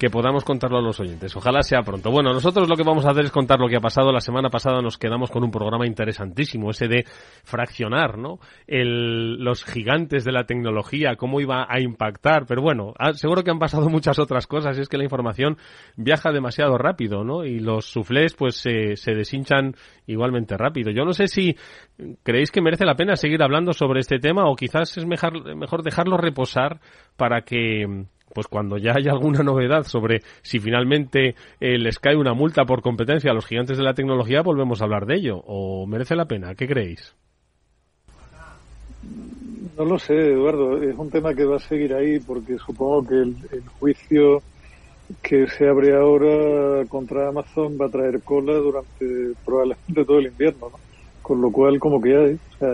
[0.00, 1.36] que podamos contarlo a los oyentes.
[1.36, 2.10] Ojalá sea pronto.
[2.10, 4.10] Bueno, nosotros lo que vamos a hacer es contar lo que ha pasado.
[4.10, 7.04] La semana pasada nos quedamos con un programa interesantísimo, ese de
[7.44, 8.38] fraccionar, ¿no?
[8.66, 12.46] El, los gigantes de la tecnología, cómo iba a impactar.
[12.46, 15.58] Pero bueno, seguro que han pasado muchas otras cosas y es que la información
[15.96, 17.44] viaja demasiado rápido, ¿no?
[17.44, 19.74] Y los suflés pues se, se deshinchan
[20.06, 20.90] igualmente rápido.
[20.92, 21.54] Yo no sé si
[22.22, 25.82] creéis que merece la pena seguir hablando sobre este tema o quizás es mejor, mejor
[25.82, 26.80] dejarlo reposar
[27.18, 32.34] para que pues cuando ya haya alguna novedad sobre si finalmente eh, les cae una
[32.34, 35.42] multa por competencia a los gigantes de la tecnología, volvemos a hablar de ello.
[35.46, 36.54] ¿O merece la pena?
[36.54, 37.14] ¿Qué creéis?
[39.76, 40.82] No lo sé, Eduardo.
[40.82, 43.34] Es un tema que va a seguir ahí porque supongo que el,
[43.78, 44.42] juicio
[45.22, 50.68] que se abre ahora contra Amazon va a traer cola durante probablemente todo el invierno,
[50.70, 50.78] ¿no?
[51.22, 52.68] Con lo cual, como que hay, o sea,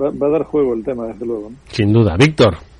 [0.00, 1.50] va, va, a dar juego el tema, desde luego.
[1.68, 2.16] Sin duda.
[2.16, 2.71] Víctor.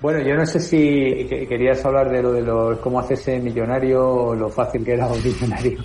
[0.00, 4.34] Bueno, yo no sé si querías hablar de lo de los, cómo hacerse millonario o
[4.34, 5.78] lo fácil que era un millonario.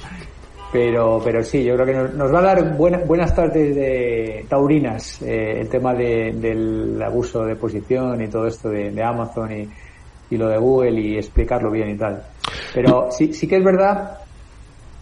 [0.72, 5.60] Pero, pero sí, yo creo que nos, va a dar buenas tardes de taurinas eh,
[5.62, 9.70] el tema del abuso de posición y todo esto de, Amazon y,
[10.30, 12.24] y, lo de Google y explicarlo bien y tal.
[12.74, 14.18] Pero sí, sí que es verdad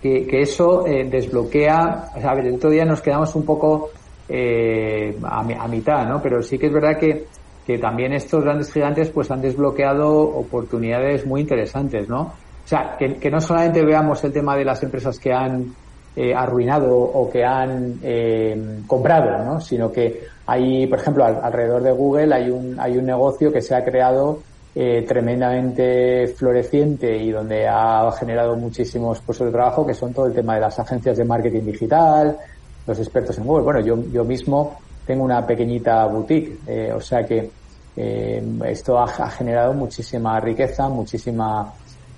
[0.01, 3.91] que, que eso eh, desbloquea, a ver, el otro día nos quedamos un poco
[4.27, 6.21] eh, a, a mitad, ¿no?
[6.21, 7.25] Pero sí que es verdad que
[7.65, 12.21] que también estos grandes gigantes pues han desbloqueado oportunidades muy interesantes, ¿no?
[12.21, 15.73] O sea, que, no solamente veamos el tema de las empresas que han
[16.15, 19.59] eh, arruinado o que han eh, comprado, ¿no?
[19.59, 23.75] Sino que hay, por ejemplo, alrededor de Google hay un, hay un negocio que se
[23.75, 24.39] ha creado
[24.75, 30.33] eh, tremendamente floreciente y donde ha generado muchísimos puestos de trabajo, que son todo el
[30.33, 32.37] tema de las agencias de marketing digital,
[32.87, 33.63] los expertos en Google.
[33.65, 37.49] Bueno, yo, yo mismo tengo una pequeñita boutique, eh, o sea que
[37.95, 41.71] eh, esto ha, generado muchísima riqueza, muchísima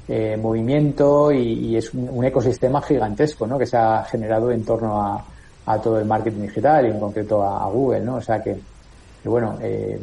[0.08, 3.58] eh, movimiento y, es un, ecosistema gigantesco, ¿no?
[3.58, 5.26] Que se ha generado en torno a,
[5.82, 8.16] todo el marketing digital y en concreto a, Google, ¿no?
[8.18, 8.56] O sea que,
[9.24, 10.00] bueno, eh,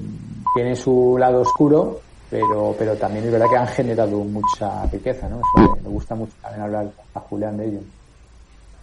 [0.55, 5.37] tiene su lado oscuro, pero, pero también es verdad que han generado mucha riqueza, ¿no?
[5.37, 7.81] Eso me, gusta mucho también hablar a Julián de ello.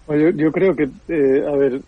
[0.10, 1.82] Yo, yo creo que, eh, a ver,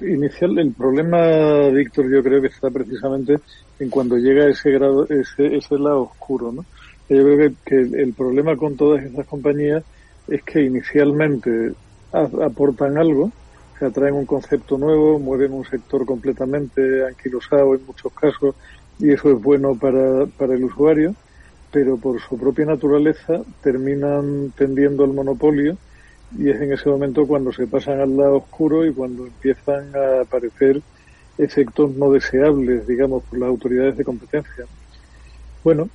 [0.00, 3.36] inicial, el problema, Víctor, yo creo que está precisamente
[3.78, 6.64] en cuando llega ese grado, ese, ese lado oscuro, ¿no?
[7.10, 9.84] Yo creo que, que el problema con todas esas compañías
[10.28, 11.74] es que inicialmente
[12.10, 13.30] aportan algo,
[13.78, 18.54] se atraen un concepto nuevo, mueven un sector completamente anquilosado en muchos casos
[18.98, 21.14] y eso es bueno para, para el usuario,
[21.70, 25.76] pero por su propia naturaleza terminan tendiendo al monopolio
[26.38, 30.22] y es en ese momento cuando se pasan al lado oscuro y cuando empiezan a
[30.22, 30.80] aparecer
[31.38, 34.64] efectos no deseables, digamos, por las autoridades de competencia.
[35.64, 35.88] Bueno,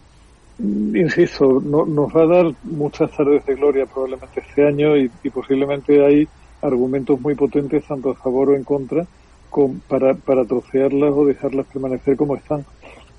[0.60, 6.06] insisto, no, nos va a dar muchas tardes de gloria probablemente este año y, posiblemente
[6.06, 6.28] hay
[6.62, 9.06] argumentos muy potentes tanto a favor o en contra
[9.50, 12.66] con, para, para trocearlas o dejarlas permanecer como están.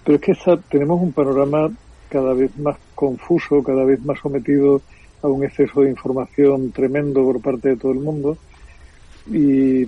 [0.04, 1.70] Pero es que tenemos un panorama
[2.09, 4.81] cada vez más confuso, cada vez más sometido
[5.22, 8.37] a un exceso de información tremendo por parte de todo el mundo.
[9.31, 9.87] Y,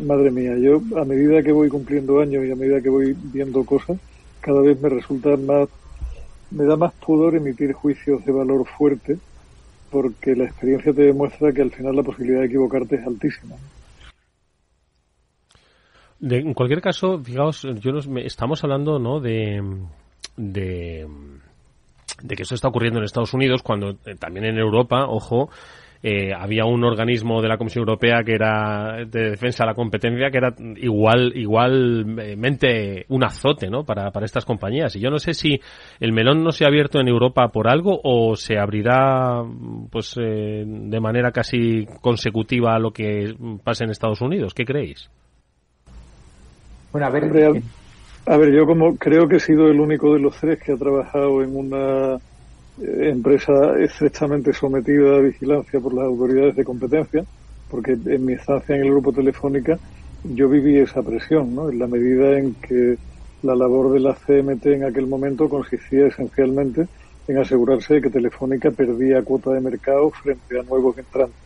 [0.00, 3.64] madre mía, yo a medida que voy cumpliendo años y a medida que voy viendo
[3.64, 3.98] cosas,
[4.40, 5.68] cada vez me resulta más
[6.50, 9.18] me da más pudor emitir juicios de valor fuerte
[9.90, 13.56] porque la experiencia te demuestra que al final la posibilidad de equivocarte es altísima.
[16.20, 19.20] en cualquier caso, fijaos, yo estamos hablando ¿no?
[19.20, 19.62] de,
[20.36, 21.06] de,
[22.22, 25.50] de que eso está ocurriendo en Estados Unidos cuando eh, también en Europa, ojo,
[26.02, 30.30] eh, había un organismo de la Comisión Europea que era de defensa de la competencia
[30.30, 33.84] que era igual igualmente un azote ¿no?
[33.84, 34.94] para, para estas compañías.
[34.96, 35.60] Y yo no sé si
[35.98, 39.42] el melón no se ha abierto en Europa por algo o se abrirá
[39.90, 44.54] pues eh, de manera casi consecutiva a lo que pasa en Estados Unidos.
[44.54, 45.10] ¿Qué creéis?
[46.92, 47.24] Bueno, a ver,
[48.26, 50.76] a ver, yo como creo que he sido el único de los tres que ha
[50.76, 57.24] trabajado en una eh, empresa estrechamente sometida a vigilancia por las autoridades de competencia,
[57.70, 59.78] porque en mi estancia en el grupo Telefónica
[60.24, 61.70] yo viví esa presión, ¿no?
[61.70, 62.98] En la medida en que
[63.42, 66.88] la labor de la CMT en aquel momento consistía esencialmente
[67.28, 71.36] en asegurarse de que Telefónica perdía cuota de mercado frente a nuevos entrantes.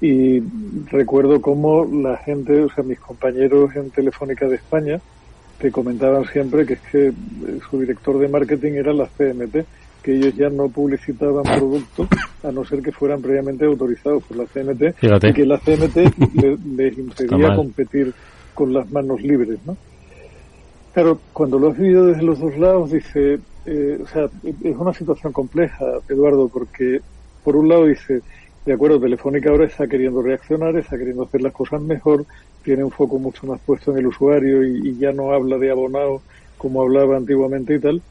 [0.00, 0.42] Y
[0.90, 5.00] recuerdo cómo la gente, o sea, mis compañeros en Telefónica de España,
[5.58, 7.12] te comentaban siempre que es que
[7.70, 9.56] su director de marketing era la CMT
[10.02, 12.08] que ellos ya no publicitaban productos
[12.42, 15.96] a no ser que fueran previamente autorizados por la CMT y que la CMT
[16.76, 18.12] les impedía competir
[18.52, 19.76] con las manos libres, ¿no?
[20.92, 24.92] Claro, cuando lo has vivido desde los dos lados, dice, eh, o sea, es una
[24.92, 27.00] situación compleja, Eduardo, porque
[27.42, 28.20] por un lado dice,
[28.64, 32.24] de acuerdo, Telefónica ahora está queriendo reaccionar, está queriendo hacer las cosas mejor,
[32.62, 35.70] tiene un foco mucho más puesto en el usuario y, y ya no habla de
[35.70, 36.22] abonado
[36.56, 38.02] como hablaba antiguamente y tal,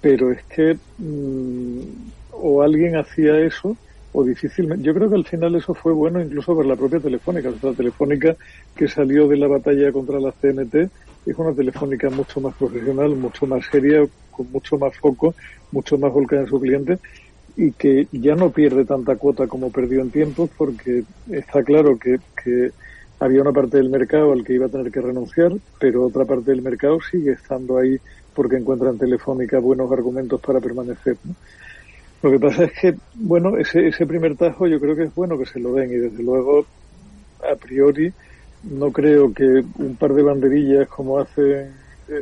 [0.00, 1.80] pero es que mm,
[2.32, 3.76] o alguien hacía eso
[4.12, 4.84] o difícilmente.
[4.84, 7.50] Yo creo que al final eso fue bueno incluso para la propia Telefónica.
[7.62, 8.36] La Telefónica
[8.74, 10.90] que salió de la batalla contra la CNT
[11.26, 15.34] es una Telefónica mucho más profesional, mucho más seria, con mucho más foco,
[15.72, 16.98] mucho más volcada en su cliente
[17.58, 22.18] y que ya no pierde tanta cuota como perdió en tiempos porque está claro que,
[22.40, 22.70] que
[23.18, 26.52] había una parte del mercado al que iba a tener que renunciar, pero otra parte
[26.52, 27.98] del mercado sigue estando ahí
[28.32, 31.16] porque encuentran Telefónica buenos argumentos para permanecer.
[32.22, 35.36] Lo que pasa es que, bueno, ese, ese primer tajo yo creo que es bueno
[35.36, 36.64] que se lo den y desde luego,
[37.42, 38.12] a priori,
[38.70, 41.72] no creo que un par de banderillas como hacen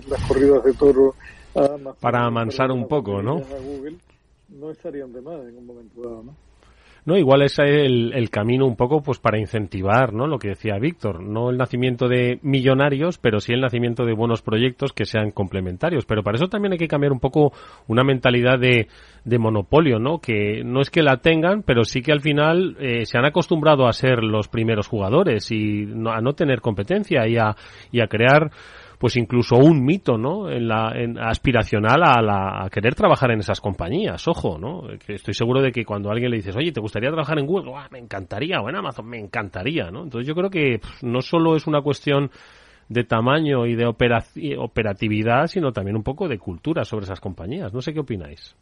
[0.09, 1.15] las corridas de toro
[2.01, 3.43] para amansar un poco, ¿no?
[4.49, 6.37] No estarían de más en un momento dado, ¿no?
[7.07, 10.27] No, igual es el, el, camino un poco pues para incentivar, ¿no?
[10.27, 14.43] Lo que decía Víctor, no el nacimiento de millonarios, pero sí el nacimiento de buenos
[14.43, 16.05] proyectos que sean complementarios.
[16.05, 17.53] Pero para eso también hay que cambiar un poco
[17.87, 18.89] una mentalidad de,
[19.25, 20.19] de monopolio, ¿no?
[20.19, 23.87] Que no es que la tengan, pero sí que al final eh, se han acostumbrado
[23.87, 27.55] a ser los primeros jugadores y a no tener competencia y a,
[27.93, 28.51] y a crear
[28.99, 30.51] pues incluso un mito, ¿no?
[30.51, 34.83] En la, en, aspiracional a, la, a querer trabajar en esas compañías, ojo, ¿no?
[35.05, 37.47] Que estoy seguro de que cuando a alguien le dices, oye, ¿te gustaría trabajar en
[37.47, 37.73] Google?
[37.91, 40.05] me encantaría, o en Amazon, me encantaría, ¿no?
[40.05, 42.31] Entonces yo creo que no solo es una cuestión
[42.89, 47.73] de tamaño y de operatividad, sino también un poco de cultura sobre esas compañías.
[47.73, 48.57] No sé qué opináis.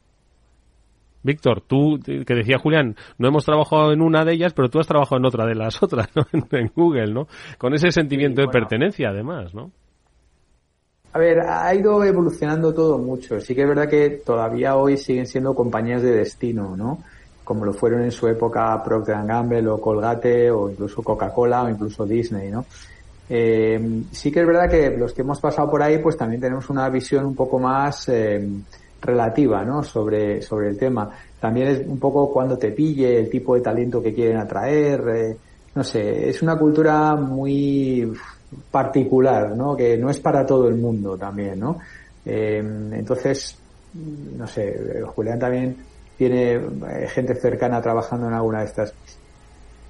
[1.23, 4.87] Víctor, tú, que decía Julián, no hemos trabajado en una de ellas, pero tú has
[4.87, 6.27] trabajado en otra de las otras, ¿no?
[6.51, 7.27] en Google, ¿no?
[7.59, 9.73] Con ese sentimiento de pertenencia, además, ¿no?
[11.15, 13.41] A ver, ha ido evolucionando todo mucho.
[13.41, 17.05] Sí que es verdad que todavía hoy siguen siendo compañías de destino, ¿no?
[17.45, 22.05] Como lo fueron en su época Procter Gamble o Colgate o incluso Coca-Cola o incluso
[22.05, 22.67] Disney, ¿no?
[23.31, 26.69] Eh, sí que es verdad que los que hemos pasado por ahí, pues también tenemos
[26.69, 28.49] una visión un poco más eh,
[29.01, 29.85] relativa, ¿no?
[29.85, 31.09] Sobre, sobre el tema.
[31.39, 35.37] También es un poco cuando te pille, el tipo de talento que quieren atraer, eh,
[35.77, 38.13] no sé, es una cultura muy
[38.71, 39.77] particular, ¿no?
[39.77, 41.79] Que no es para todo el mundo también, ¿no?
[42.25, 42.59] Eh,
[42.93, 43.57] entonces,
[43.95, 45.77] no sé, Julián también
[46.17, 48.95] tiene eh, gente cercana trabajando en alguna de estas.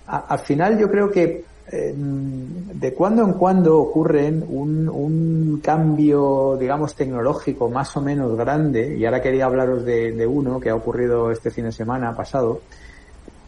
[0.07, 7.97] al final yo creo que de cuando en cuando ocurren un, cambio, digamos, tecnológico más
[7.97, 11.73] o menos grande, y ahora quería hablaros de, uno que ha ocurrido este fin de
[11.73, 12.61] semana pasado,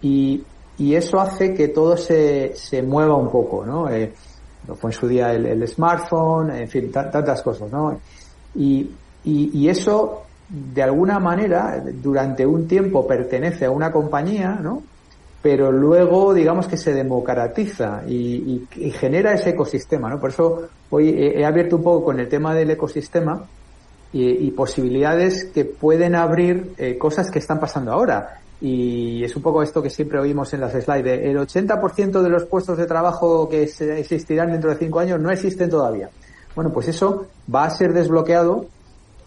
[0.01, 0.45] y,
[0.79, 3.91] eso hace que todo se, se mueva un poco, ¿no?
[3.91, 4.12] Eh,
[4.75, 8.01] fue en su día el, smartphone, en fin, tantas cosas, ¿no?
[8.55, 8.91] Y,
[9.25, 14.83] y, y eso, de alguna manera, durante un tiempo pertenece a una compañía, ¿no?
[15.47, 18.67] pero luego digamos que se democratiza y,
[18.99, 20.19] genera ese ecosistema, ¿no?
[20.19, 23.45] Por eso hoy he, abierto un poco con el tema del ecosistema
[24.12, 28.41] y, posibilidades que pueden abrir eh, cosas que están pasando ahora.
[28.61, 31.21] Y es un poco esto que siempre oímos en las slides.
[31.25, 35.69] El 80% de los puestos de trabajo que existirán dentro de cinco años no existen
[35.69, 36.09] todavía.
[36.55, 38.67] Bueno, pues eso va a ser desbloqueado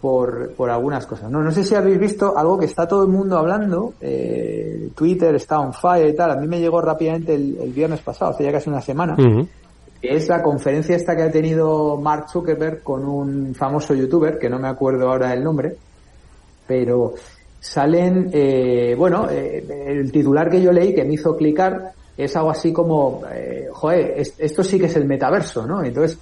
[0.00, 1.30] por, por algunas cosas.
[1.30, 3.94] No, no sé si habéis visto algo que está todo el mundo hablando.
[4.00, 6.32] Eh, Twitter está on fire y tal.
[6.32, 9.16] A mí me llegó rápidamente el, viernes pasado, hace ya casi una semana.
[10.02, 14.58] es la conferencia esta que ha tenido Mark Zuckerberg con un famoso youtuber, que no
[14.58, 15.76] me acuerdo ahora el nombre,
[16.66, 17.14] pero
[17.60, 21.92] salen, eh, bueno, eh, el titular que yo leí que me hizo clicar
[22.24, 25.82] es algo así como, eh, joder, esto sí que es el metaverso, ¿no?
[25.82, 26.18] Entonces,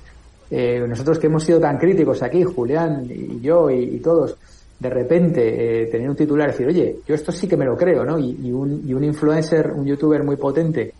[0.50, 4.36] eh, nosotros que hemos sido tan críticos aquí, Julián y yo y, todos,
[4.78, 7.76] de repente eh, tener un titular y decir, oye, yo esto sí que me lo
[7.76, 8.18] creo, ¿no?
[8.18, 10.94] Y, un, y un influencer, un youtuber muy potente,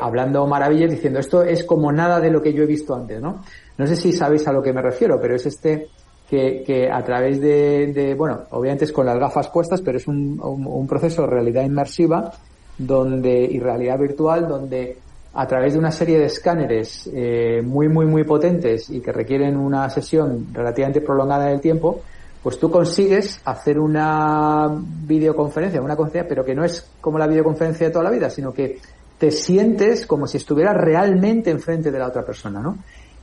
[0.00, 3.44] hablando maravillas, diciendo, esto es como nada de lo que yo he visto antes, ¿no?
[3.76, 5.88] No sé si sabéis a lo que me refiero, pero es este
[6.28, 10.06] que, que a través de, de, bueno, obviamente es con las gafas puestas, pero es
[10.06, 12.32] un, un, proceso de realidad inmersiva
[12.76, 14.98] donde, y realidad virtual, donde
[15.32, 19.56] a través de una serie de escáneres eh, muy, muy, muy potentes y que requieren
[19.56, 22.02] una sesión relativamente prolongada del tiempo,
[22.42, 24.68] pues tú consigues hacer una
[25.06, 28.52] videoconferencia, una conferencia, pero que no es como la videoconferencia de toda la vida, sino
[28.52, 28.78] que
[29.18, 32.78] te sientes como si estuvieras realmente enfrente de la otra persona, ¿no?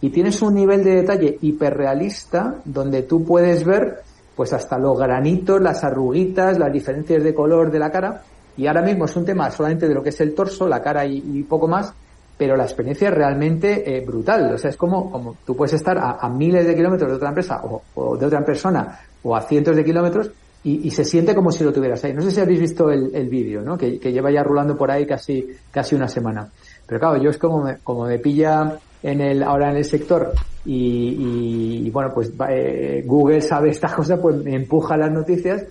[0.05, 4.03] Y tienes un nivel de detalle hiperrealista donde tú puedes ver
[4.35, 8.21] pues hasta los granitos, las arruguitas, las diferencias de color de la cara,
[8.55, 11.07] y ahora mismo es un tema solamente de lo que es el torso, la cara
[11.07, 11.91] y, poco más,
[12.37, 14.53] pero la experiencia es realmente eh, brutal.
[14.53, 17.63] O sea, es como, como tú puedes estar a, miles de kilómetros de otra empresa
[17.95, 20.29] o, de otra persona o a cientos de kilómetros
[20.63, 22.13] y, se siente como si lo tuvieras ahí.
[22.13, 23.75] No sé si habéis visto el, vídeo, ¿no?
[23.75, 26.47] Que, lleva ya rulando por ahí casi, casi una semana.
[26.85, 30.33] Pero claro, yo es como me, como me pilla en el, ahora en el sector
[30.65, 35.63] y, bueno, pues eh, Google sabe estas cosas, pues me empuja las noticias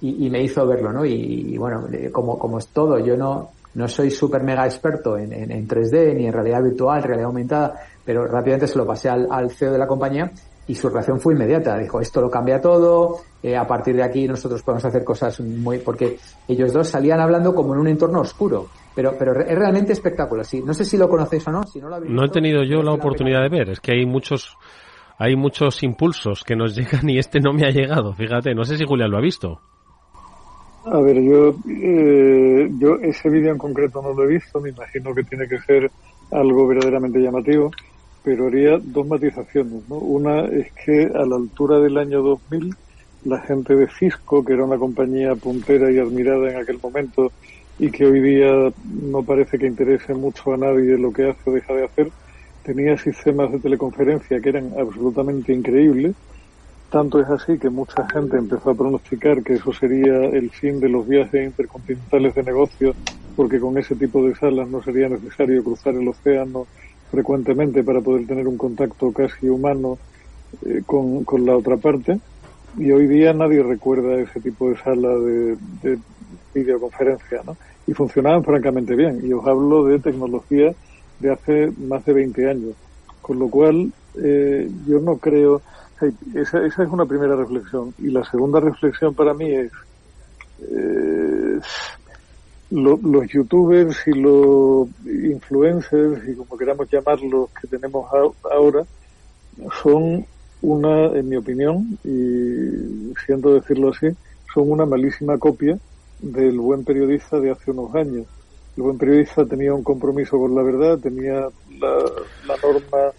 [0.00, 1.04] y, me hizo verlo, ¿no?
[1.04, 5.68] Y, bueno, como, como es todo, yo no, no soy súper mega experto en, en,
[5.68, 9.72] 3D ni en realidad virtual, realidad aumentada, pero rápidamente se lo pasé al, al CEO
[9.72, 10.30] de la compañía
[10.66, 11.78] y su reacción fue inmediata.
[11.78, 15.78] Dijo, esto lo cambia todo, eh, a partir de aquí nosotros podemos hacer cosas muy...
[15.78, 18.68] porque ellos dos salían hablando como en un entorno oscuro.
[18.94, 20.44] Pero, pero es realmente espectacular.
[20.44, 21.62] Sí, no sé si lo conocéis o no.
[21.64, 23.70] Si no, lo no he tenido yo la oportunidad de ver.
[23.70, 24.56] Es que hay muchos,
[25.18, 28.12] hay muchos impulsos que nos llegan y este no me ha llegado.
[28.12, 29.60] Fíjate, no sé si Julián lo ha visto.
[30.84, 35.14] A ver, yo, eh, yo ese vídeo en concreto no lo he visto, me imagino
[35.14, 35.88] que tiene que ser
[36.32, 37.70] algo verdaderamente llamativo,
[38.24, 39.88] pero haría dos matizaciones.
[39.88, 39.96] ¿no?
[39.96, 42.74] Una es que a la altura del año 2000,
[43.26, 47.30] la gente de Cisco, que era una compañía puntera y admirada en aquel momento
[47.82, 48.72] y que hoy día
[49.10, 52.10] no parece que interese mucho a nadie lo que hace o deja de hacer,
[52.62, 56.14] tenía sistemas de teleconferencia que eran absolutamente increíbles
[56.92, 60.90] tanto es así que mucha gente empezó a pronosticar que eso sería el fin de
[60.90, 62.94] los viajes intercontinentales de negocio,
[63.34, 66.66] porque con ese tipo de salas no sería necesario cruzar el océano
[67.10, 69.96] frecuentemente para poder tener un contacto casi humano
[70.66, 72.18] eh, con, la otra parte.
[72.76, 75.56] Y hoy día nadie recuerda ese tipo de sala de,
[76.54, 77.56] videoconferencia, ¿no?
[77.86, 79.20] Y funcionaban francamente bien.
[79.24, 80.72] Y os hablo de tecnología
[81.20, 82.74] de hace más de 20 años.
[83.20, 85.62] Con lo cual, eh, yo no creo
[86.34, 87.94] esa, esa, es una primera reflexión.
[87.98, 89.72] Y la segunda reflexión para mí es,
[90.60, 91.60] eh,
[92.70, 98.10] los youtubers y los influencers, y como queramos llamarlos, que tenemos
[98.50, 98.84] ahora,
[99.82, 100.24] son
[100.62, 104.08] una, en mi opinión, y siento decirlo así,
[104.54, 105.78] son una malísima copia
[106.22, 108.26] del buen periodista de hace unos años.
[108.76, 111.48] El buen periodista tenía un compromiso con la verdad, tenía
[111.78, 111.94] la,
[112.46, 113.12] la norma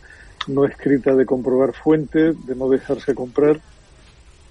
[0.47, 3.61] no escrita de comprobar fuentes, de no dejarse comprar,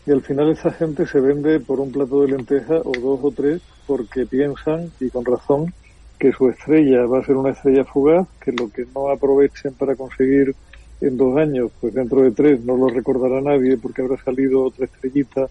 [0.07, 3.31] y al final esa gente se vende por un plato de lenteja o dos o
[3.31, 5.73] tres porque piensan, y con razón,
[6.19, 9.97] que su estrella va a ser una estrella fugaz, que lo que no aprovechen para
[9.97, 10.55] conseguir
[11.01, 14.87] en dos años, pues dentro de tres no lo recordará nadie porque habrá salido otra
[14.87, 15.49] estrellita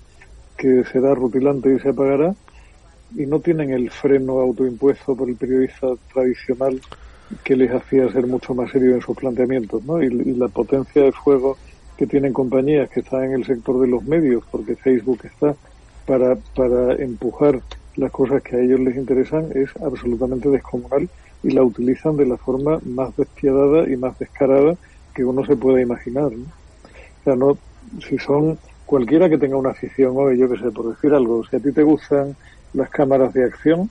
[0.58, 2.34] que será rutilante y se apagará,
[3.16, 6.80] y no tienen el freno autoimpuesto por el periodista tradicional
[7.43, 10.01] que les hacía ser mucho más serio en sus planteamientos, ¿no?
[10.01, 11.57] Y, la potencia de fuego
[11.97, 15.55] que tienen compañías que están en el sector de los medios, porque Facebook está
[16.05, 17.62] para, para empujar
[17.95, 21.09] las cosas que a ellos les interesan, es absolutamente descomunal
[21.43, 24.76] y la utilizan de la forma más despiadada y más descarada
[25.14, 26.32] que uno se pueda imaginar.
[26.32, 27.57] O sea, no,
[28.07, 31.55] si son cualquiera que tenga una afición hoy, yo que sé, por decir algo, si
[31.55, 32.36] a ti te gustan
[32.74, 33.90] las cámaras de acción,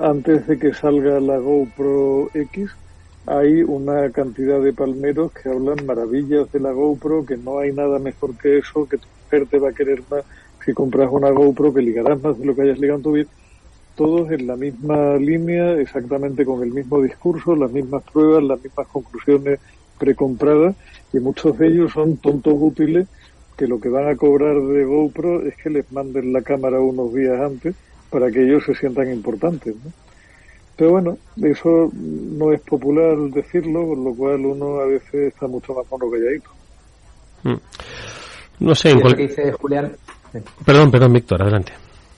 [0.00, 2.70] antes de que salga la GoPro X,
[3.26, 7.98] hay una cantidad de palmeros que hablan maravillas de la GoPro, que no hay nada
[7.98, 10.24] mejor que eso, que tu mujer te va a querer más
[10.64, 13.28] si compras una GoPro, que ligarás más de lo que hayas ligado en tu vida.
[13.96, 18.86] Todos en la misma línea, exactamente con el mismo discurso, las mismas pruebas, las mismas
[18.86, 19.60] conclusiones
[19.98, 20.76] precompradas,
[21.12, 23.08] y muchos de ellos son tontos útiles
[23.58, 27.12] que lo que van a cobrar de GoPro es que les manden la cámara unos
[27.12, 27.74] días antes
[28.08, 29.74] para que ellos se sientan importantes.
[29.84, 29.90] ¿no?
[30.76, 35.74] Pero bueno, eso no es popular decirlo, por lo cual uno a veces está mucho
[35.74, 36.50] más mono calladito.
[37.42, 38.64] Mm.
[38.64, 39.16] No sé, en cual...
[39.16, 39.92] que dice Julián,
[40.64, 41.72] Perdón, perdón, Víctor, adelante.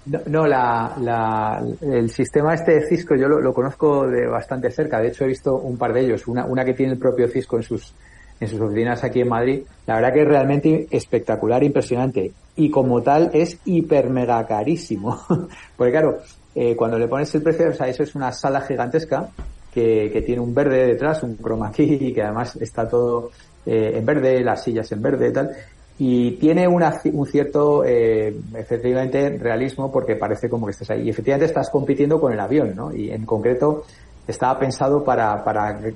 [0.06, 4.70] No, no, la, la- el sistema este de Cisco yo lo, lo conozco de bastante
[4.70, 4.98] cerca.
[5.00, 6.26] De hecho, he visto un par de ellos.
[6.26, 7.94] Una, una que tiene el propio Cisco en sus,
[8.40, 9.62] en sus oficinas aquí en Madrid.
[9.86, 12.32] La verdad que es realmente espectacular, impresionante.
[12.56, 15.20] Y como tal, es hiper mega carísimo.
[15.76, 16.18] Porque claro,
[16.54, 19.28] eh, cuando le pones el precio, o sea, eso es una sala gigantesca
[19.72, 23.30] que, tiene un verde detrás, un chroma key, y que además está todo
[23.66, 25.50] eh, en verde, las sillas en verde y tal.
[25.98, 31.02] Y tiene una, un cierto, eh, efectivamente, realismo porque parece como que estás ahí.
[31.02, 32.92] Y efectivamente estás compitiendo con el avión, ¿no?
[32.94, 33.84] Y en concreto
[34.26, 35.44] estaba pensado para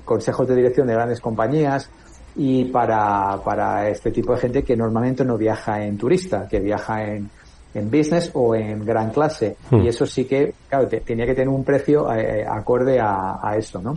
[0.05, 1.91] consejos de dirección de grandes compañías
[2.37, 7.05] y para, para este tipo de gente que normalmente no viaja en turista, que viaja
[7.05, 7.31] en,
[7.75, 9.57] en business o en gran clase.
[9.71, 9.83] Hmm.
[9.83, 13.57] Y eso sí que, claro, te- tenía que tener un precio eh, acorde a, a
[13.57, 13.97] eso, ¿no?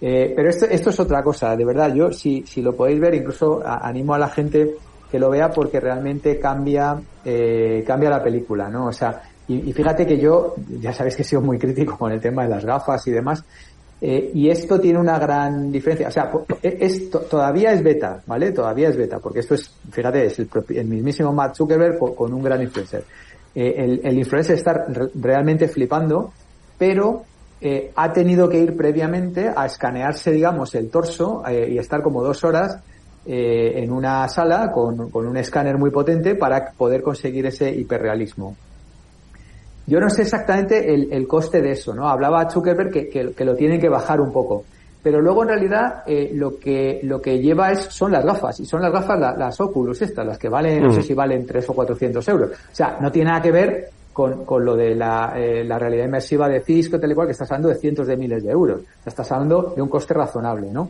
[0.00, 3.14] Eh, pero esto, esto es otra cosa, de verdad, yo si, si lo podéis ver,
[3.14, 4.74] incluso a- animo a la gente
[5.08, 8.86] que lo vea porque realmente cambia, eh, cambia la película, ¿no?
[8.86, 12.10] O sea, y, y fíjate que yo, ya sabéis que he sido muy crítico con
[12.10, 13.44] el tema de las gafas y demás,
[14.04, 16.08] eh, y esto tiene una gran diferencia.
[16.08, 18.50] O sea, po- po- es, to- todavía es beta, ¿vale?
[18.50, 22.42] Todavía es beta, porque esto es, fíjate, es el, el mismísimo Mark Zuckerberg con, un
[22.42, 23.04] gran influencer.
[23.54, 26.32] Eh, el, influencer está re- realmente flipando,
[26.76, 27.22] pero
[27.60, 32.42] eh, ha tenido que ir previamente a escanearse, digamos, el torso y estar como dos
[32.42, 32.78] horas
[33.24, 38.56] en una sala con un escáner muy potente para poder conseguir ese hiperrealismo.
[39.86, 42.08] Yo no sé exactamente el, el coste de eso, ¿no?
[42.08, 44.64] Hablaba Zuckerberg que, que, que lo tienen que bajar un poco.
[45.02, 48.64] Pero luego en realidad eh, lo que lo que lleva es son las gafas y
[48.66, 50.94] son las gafas la- las Oculus estas las que valen no Mm.
[50.94, 54.44] sé si valen 3 o 400 euros o sea no tiene nada que ver con,
[54.44, 57.50] con lo de la, eh, la realidad inmersiva de Cisco tal y cual que estás
[57.50, 60.88] hablando de cientos de miles de euros estás hablando de un coste razonable no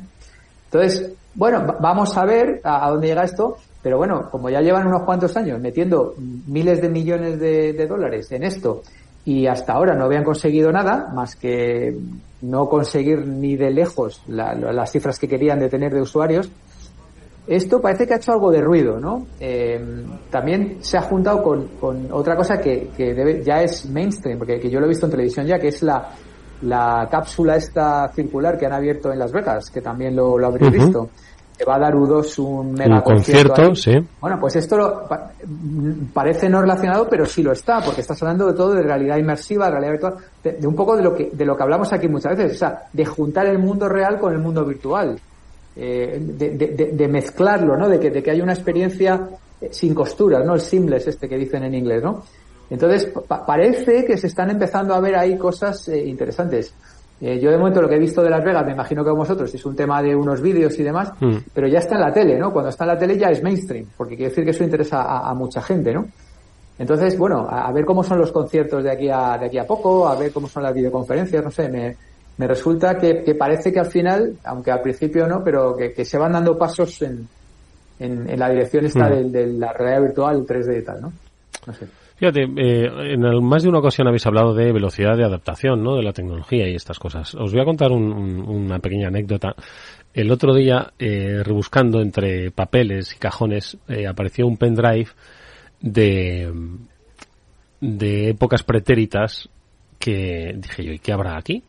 [0.66, 4.60] entonces bueno va- vamos a ver a, a dónde llega esto pero bueno como ya
[4.60, 6.14] llevan unos cuantos años metiendo
[6.46, 8.82] miles de millones de, de dólares en esto
[9.24, 11.96] y hasta ahora no habían conseguido nada más que
[12.42, 16.50] no conseguir ni de lejos la- la- las cifras que querían de tener de usuarios.
[17.46, 19.26] Esto parece que ha hecho algo de ruido, ¿no?
[19.40, 19.80] Eh,
[20.30, 24.60] también se ha juntado con, con otra cosa que, que debe- ya es mainstream, porque
[24.60, 26.08] que yo lo he visto en televisión ya, que es la,
[26.62, 30.70] la cápsula esta circular que han abierto en Las Vegas, que también lo, lo habréis
[30.84, 31.10] visto.
[31.58, 33.92] Que va a dar U2 un mega Un concierto, sí.
[34.20, 35.30] Bueno, pues esto lo- pa-
[36.12, 39.70] parece no relacionado, pero sí lo está, porque estás hablando de todo de realidad inmersiva,
[39.70, 42.36] realidad virtual, de, de un poco de lo que de lo que hablamos aquí muchas
[42.36, 45.18] veces, o sea, de juntar el mundo real con el mundo virtual,
[45.76, 47.88] eh, de, de- de- de mezclarlo, ¿no?
[47.88, 49.28] De que, de que haya una experiencia
[49.60, 50.54] eh, sin costuras, ¿no?
[50.54, 52.22] El seamless este que dicen en inglés, ¿no?
[52.70, 56.74] Entonces, pa- parece que se están empezando a ver ahí cosas eh, interesantes.
[57.24, 59.54] Eh, yo de momento lo que he visto de Las Vegas, me imagino que vosotros,
[59.54, 61.36] es un tema de unos vídeos y demás, Mm.
[61.54, 62.52] pero ya está en la tele, ¿no?
[62.52, 65.30] Cuando está en la tele ya es mainstream, porque quiere decir que eso interesa a,
[65.30, 66.04] a mucha gente, ¿no?
[66.80, 69.64] Entonces, bueno, a, a ver cómo son los conciertos de aquí a, de aquí a
[69.64, 71.96] poco, a ver cómo son las videoconferencias, no sé, me,
[72.38, 76.04] me resulta que, que parece que al final, aunque al principio no, pero que, que
[76.04, 77.28] se van dando pasos en,
[78.00, 79.30] en, la dirección esta mm.
[79.30, 81.12] de, la realidad virtual 3D y tal, ¿no?
[81.68, 81.86] No sé.
[82.22, 85.96] Fíjate, eh, en más de una ocasión habéis hablado de velocidad de adaptación, ¿no?
[85.96, 87.34] De la tecnología y estas cosas.
[87.34, 89.56] Os voy a contar una pequeña anécdota.
[90.14, 95.08] El otro día, eh, rebuscando entre papeles y cajones, eh, apareció un pendrive
[95.80, 96.48] de,
[97.80, 99.48] de épocas pretéritas
[99.98, 101.64] que dije yo, ¿y qué habrá aquí?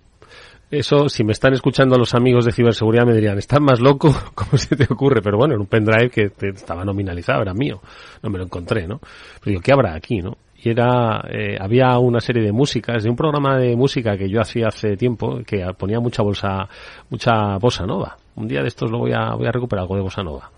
[0.74, 4.12] Eso, si me están escuchando los amigos de ciberseguridad me dirían, ¿estás más loco?
[4.34, 5.22] ¿Cómo se te ocurre?
[5.22, 7.80] Pero bueno, era un pendrive que estaba nominalizado, era mío.
[8.24, 9.00] No me lo encontré, ¿no?
[9.00, 10.36] Pero digo, ¿qué habrá aquí, no?
[10.58, 14.42] Y era, eh, había una serie de músicas, de un programa de música que yo
[14.42, 16.68] hacía hace tiempo, que ponía mucha bolsa,
[17.12, 18.18] mucha bossa nova.
[18.36, 20.50] Un día de estos lo voy a, voy a recuperar algo de bossa nova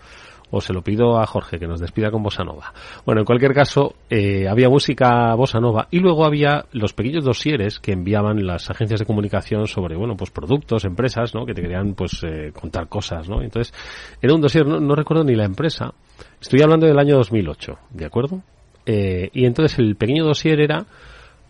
[0.50, 2.72] o se lo pido a Jorge que nos despida con Bossa Nova.
[3.04, 7.80] Bueno, en cualquier caso, eh, había música Bossa Nova y luego había los pequeños dosieres
[7.80, 11.44] que enviaban las agencias de comunicación sobre, bueno, pues productos, empresas, ¿no?
[11.44, 13.42] Que te querían, pues, eh, contar cosas, ¿no?
[13.42, 13.74] Entonces,
[14.22, 15.92] era un dosier, no, recuerdo ni la empresa.
[16.40, 18.42] Estoy hablando del año 2008, ¿de acuerdo?
[18.84, 20.86] Eh, y entonces el pequeño dosier era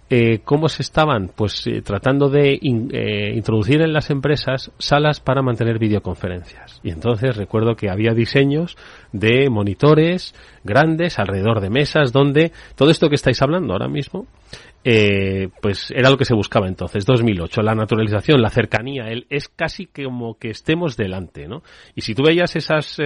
[0.08, 5.42] eh, cómo se estaban pues eh, tratando de eh, introducir en las empresas salas para
[5.42, 6.80] mantener videoconferencias.
[6.84, 8.76] Y entonces recuerdo que había diseños
[9.10, 10.32] de monitores
[10.62, 14.28] grandes alrededor de mesas donde todo esto que estáis hablando ahora mismo
[15.60, 19.86] pues era lo que se buscaba entonces, 2008, la naturalización, la cercanía, el, es casi
[19.86, 21.64] como que estemos delante, ¿no?
[21.96, 22.96] Y si tú veías esas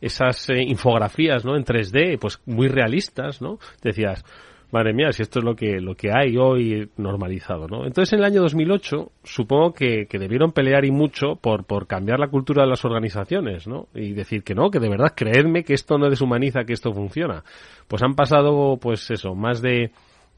[0.00, 1.56] esas infografías, ¿no?
[1.56, 3.60] En 3D, pues muy realistas, ¿no?
[3.80, 4.24] Decías,
[4.70, 7.86] Madre mía, si esto es lo que, lo que hay hoy normalizado, ¿no?
[7.86, 12.18] Entonces, en el año 2008, supongo que, que debieron pelear y mucho por, por cambiar
[12.18, 13.88] la cultura de las organizaciones, ¿no?
[13.94, 17.44] Y decir que no, que de verdad, creedme que esto no deshumaniza, que esto funciona.
[17.86, 19.90] Pues han pasado, pues eso, más de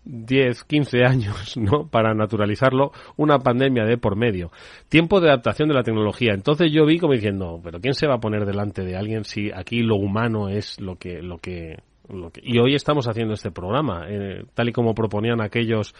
[0.05, 1.89] 10, 15 años, ¿no?
[1.89, 4.51] Para naturalizarlo, una pandemia de por medio.
[4.89, 6.35] Tiempo de adaptación de la tecnología.
[6.35, 9.51] Entonces yo vi como diciendo, pero ¿quién se va a poner delante de alguien si
[9.53, 11.79] aquí lo humano es lo que, lo que,
[12.43, 15.95] y hoy estamos haciendo este programa, eh, tal y como proponían aquellos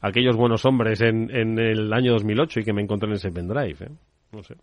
[0.00, 3.76] aquellos buenos hombres en, en el año 2008 y que me encontré en ese pendrive.
[3.80, 3.90] ¿eh?
[4.32, 4.56] No sé.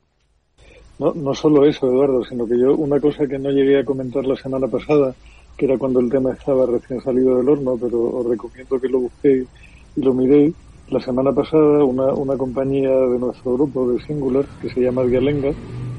[1.00, 4.26] No, no solo eso, Eduardo, sino que yo una cosa que no llegué a comentar
[4.26, 5.16] la semana pasada,
[5.56, 9.00] que era cuando el tema estaba recién salido del horno, pero os recomiendo que lo
[9.00, 9.48] busquéis
[9.96, 10.54] y lo miréis.
[10.90, 15.52] La semana pasada una, una compañía de nuestro grupo de Singular, que se llama Dialenga,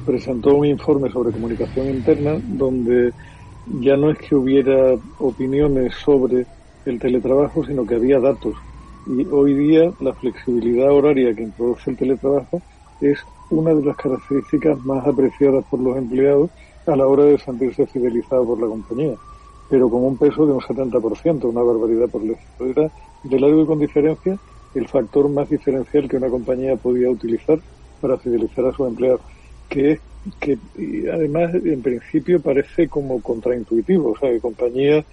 [0.04, 3.12] presentó un informe sobre comunicación interna donde
[3.78, 6.46] ya no es que hubiera opiniones sobre
[6.86, 8.54] el teletrabajo, sino que había datos.
[9.06, 12.60] Y hoy día la flexibilidad horaria que introduce el teletrabajo
[13.00, 13.18] es
[13.50, 16.50] una de las características más apreciadas por los empleados
[16.86, 19.14] a la hora de sentirse fidelizados por la compañía,
[19.68, 22.42] pero con un peso de un 70%, una barbaridad por lejos.
[22.60, 22.90] Era
[23.22, 24.38] de largo y con diferencia
[24.74, 27.58] el factor más diferencial que una compañía podía utilizar
[28.00, 29.20] para fidelizar a sus empleados,
[29.70, 30.00] que es
[30.38, 30.58] que
[31.10, 35.06] además en principio parece como contraintuitivo, o sea, que compañías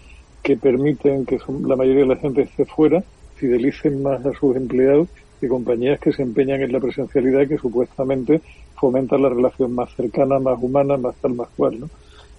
[0.44, 3.02] que permiten que la mayoría de la gente esté fuera
[3.36, 5.08] fidelicen más a sus empleados
[5.40, 8.42] que compañías que se empeñan en la presencialidad que supuestamente
[8.76, 11.90] fomentan la relación más cercana, más humana, más tal, más cual, ¿no?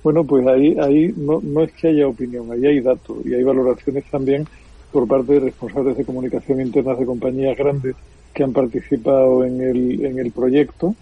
[0.02, 3.42] Bueno, pues ahí, ahí no, no es que haya opinión, ahí hay datos y hay
[3.42, 4.46] valoraciones también
[4.92, 7.94] por parte de responsables de comunicación internas de compañías grandes
[8.32, 10.94] que han participado en el, en el proyecto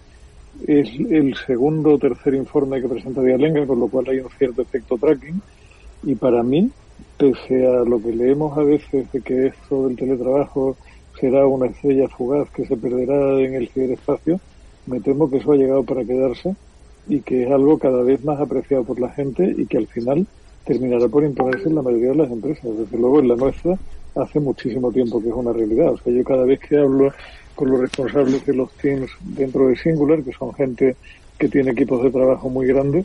[0.65, 4.61] es el segundo o tercer informe que presenta Dialenga, con lo cual hay un cierto
[4.61, 5.41] efecto tracking.
[6.03, 6.69] Y para mí,
[7.17, 10.77] pese a lo que leemos a veces de que esto del teletrabajo
[11.19, 14.39] será una estrella fugaz que se perderá en el ciberespacio,
[14.85, 16.55] me temo que eso ha llegado para quedarse
[17.07, 20.27] y que es algo cada vez más apreciado por la gente y que al final
[20.65, 22.77] terminará por imponerse en la mayoría de las empresas.
[22.77, 23.77] Desde luego en la nuestra
[24.15, 25.93] hace muchísimo tiempo que es una realidad.
[25.93, 27.11] O sea, yo cada vez que hablo
[27.57, 30.95] con los responsables de los teams dentro de Singular, que son gente
[31.39, 33.03] que tiene equipos de trabajo muy grandes,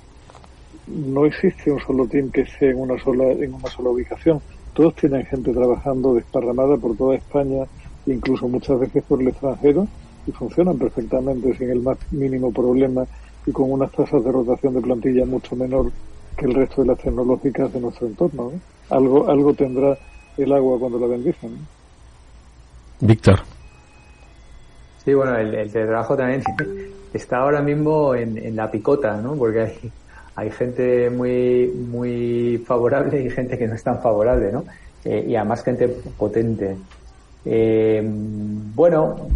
[0.86, 4.42] no existe un solo team que esté en una sola, en una sola ubicación.
[4.74, 7.64] Todos tienen gente trabajando desparramada por toda España,
[8.04, 9.88] incluso muchas veces por el extranjero,
[10.26, 13.06] y funcionan perfectamente sin el más mínimo problema
[13.46, 15.90] y con unas tasas de rotación de plantilla mucho menor
[16.36, 18.52] que el resto de las tecnológicas de nuestro entorno.
[18.90, 19.96] Algo, algo tendrá
[20.36, 21.56] el agua cuando la bendicen.
[23.00, 23.51] Víctor.
[25.04, 26.42] Sí, bueno, el, el teletrabajo también
[27.12, 29.36] está ahora mismo en, la picota, ¿no?
[29.36, 29.92] Porque hay,
[30.36, 34.64] hay gente muy, muy favorable y gente que no es tan favorable, ¿no?
[35.04, 36.76] Eh, y además gente potente.
[37.44, 39.28] Eh, bueno,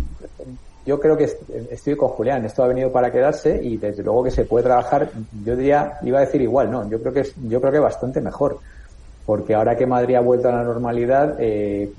[0.84, 1.28] yo creo que
[1.70, 5.10] estoy con Julián, esto ha venido para quedarse y desde luego que se puede trabajar,
[5.44, 8.60] yo diría, iba a decir igual, no, yo creo que yo creo que bastante mejor
[9.26, 11.90] porque ahora que Madrid ha vuelto a la normalidad, eh,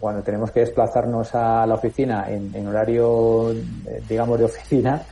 [0.00, 5.02] cuando tenemos que desplazarnos a la oficina en, horario, eh, digamos, de oficina,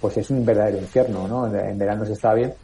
[0.00, 1.46] pues es un verdadero infierno, ¿no?
[1.52, 2.54] En verano se está bien,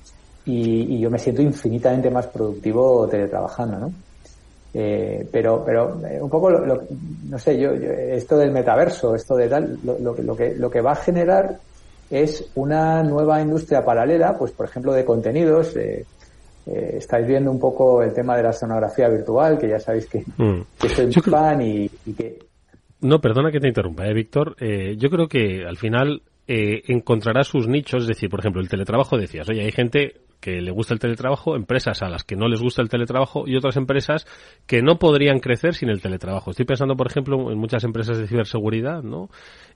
[0.44, 3.92] y, yo me siento infinitamente más productivo teletrabajando, ¿no?
[4.74, 6.82] Eh, pero, pero eh, un poco, lo,
[7.28, 10.92] no sé, yo, esto del metaverso, esto de tal, lo, lo, que, lo que va
[10.92, 11.58] a generar
[12.08, 15.76] es una nueva industria paralela, pues por ejemplo de contenidos.
[15.76, 16.04] Eh,
[16.66, 20.24] eh, estáis viendo un poco el tema de la sonografía virtual, que ya sabéis que,
[20.36, 20.62] mm.
[20.94, 22.38] soy fan y, que...
[23.00, 24.54] No, perdona que te interrumpa, ¿eh, Víctor.
[24.60, 28.68] Eh, yo creo que al final eh, encontrará sus nichos, es decir, por ejemplo, el
[28.68, 32.48] teletrabajo decías, oye, hay gente que le gusta el teletrabajo, empresas a las que no
[32.48, 34.26] les gusta el teletrabajo y otras empresas
[34.66, 36.50] que no podrían crecer sin el teletrabajo.
[36.50, 39.28] Estoy pensando, por ejemplo, en muchas empresas de ciberseguridad, ¿no?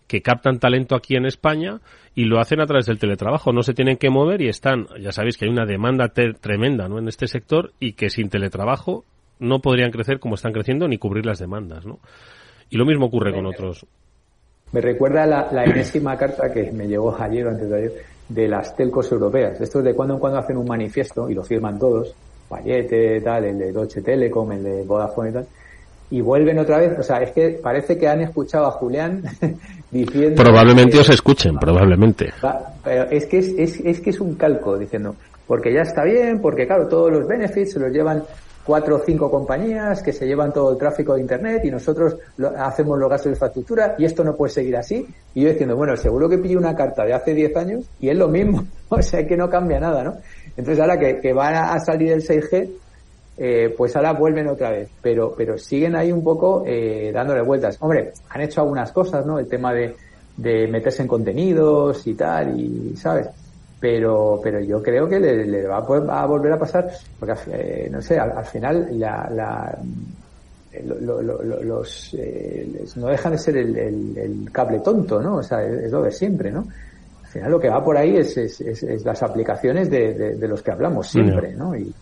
[0.07, 1.81] Que captan talento aquí en España
[2.15, 3.53] y lo hacen a través del teletrabajo.
[3.53, 6.99] No se tienen que mover y están, ya sabéis que hay una demanda tremenda, ¿no?
[6.99, 9.05] En este sector y que sin teletrabajo
[9.39, 11.99] no podrían crecer como están creciendo ni cubrir las demandas, ¿no?
[12.71, 13.87] Y lo mismo ocurre con otros.
[14.73, 17.93] Me recuerda la, la enésima carta que me llegó ayer o antes de ayer
[18.29, 19.61] de las telcos europeas.
[19.61, 22.15] Esto es de cuando en cuando hacen un manifiesto y lo firman todos,
[22.49, 25.47] Payete, tal, el de Deutsche Telekom, el de Vodafone y tal,
[26.11, 29.23] y vuelven otra vez, o sea, es que parece que han escuchado a Julián
[29.91, 30.43] diciendo...
[30.43, 32.33] Probablemente os escuchen, probablemente.
[32.85, 36.41] Pero es que es, es, es que es un calco diciendo, porque ya está bien,
[36.41, 38.23] porque claro, todos los benefits se los llevan
[38.67, 42.17] cuatro o cinco compañías que se llevan todo el tráfico de Internet y nosotros
[42.59, 45.07] hacemos los gastos de infraestructura y esto no puede seguir así.
[45.35, 48.17] Y yo diciendo, bueno, seguro que pillé una carta de hace 10 años y es
[48.17, 50.17] lo mismo, o sea que no cambia nada, ¿no?
[50.57, 52.69] Entonces ahora que, que van a salir el 6G,
[53.39, 57.77] eh, pues ahora vuelven otra vez, pero, pero siguen ahí un poco eh, dándole vueltas.
[57.81, 59.39] Hombre, han hecho algunas cosas, ¿no?
[59.39, 59.95] El tema de,
[60.37, 63.29] de meterse en contenidos y tal, y, ¿sabes?
[63.79, 68.19] pero pero yo creo que le, va a, volver a pasar porque eh, no sé
[68.19, 69.79] al, final la, la
[70.85, 76.11] los eh, no dejan de ser el, cable tonto no o sea es, lo de
[76.11, 76.67] siempre no
[77.37, 81.55] final lo que va por ahí es, es, las aplicaciones de, los que hablamos siempre
[81.55, 81.93] no, Y,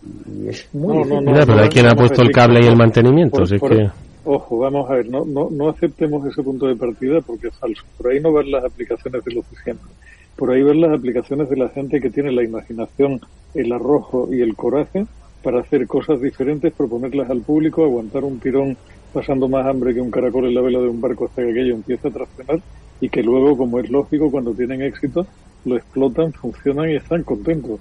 [0.48, 1.24] es muy difícil.
[1.24, 3.90] pero hay quien ha puesto el cable y el mantenimiento que
[4.26, 7.82] Ojo, vamos a ver, no, no, no aceptemos ese punto de partida porque es falso.
[7.98, 9.90] Por ahí no van las aplicaciones de los siempre
[10.36, 13.20] por ahí ver las aplicaciones de la gente que tiene la imaginación,
[13.54, 15.06] el arrojo y el coraje
[15.42, 18.76] para hacer cosas diferentes, proponerlas al público, aguantar un tirón
[19.12, 21.74] pasando más hambre que un caracol en la vela de un barco hasta que aquello
[21.74, 22.60] empiece a trascender
[23.00, 25.26] y que luego, como es lógico, cuando tienen éxito,
[25.64, 27.80] lo explotan, funcionan y están contentos.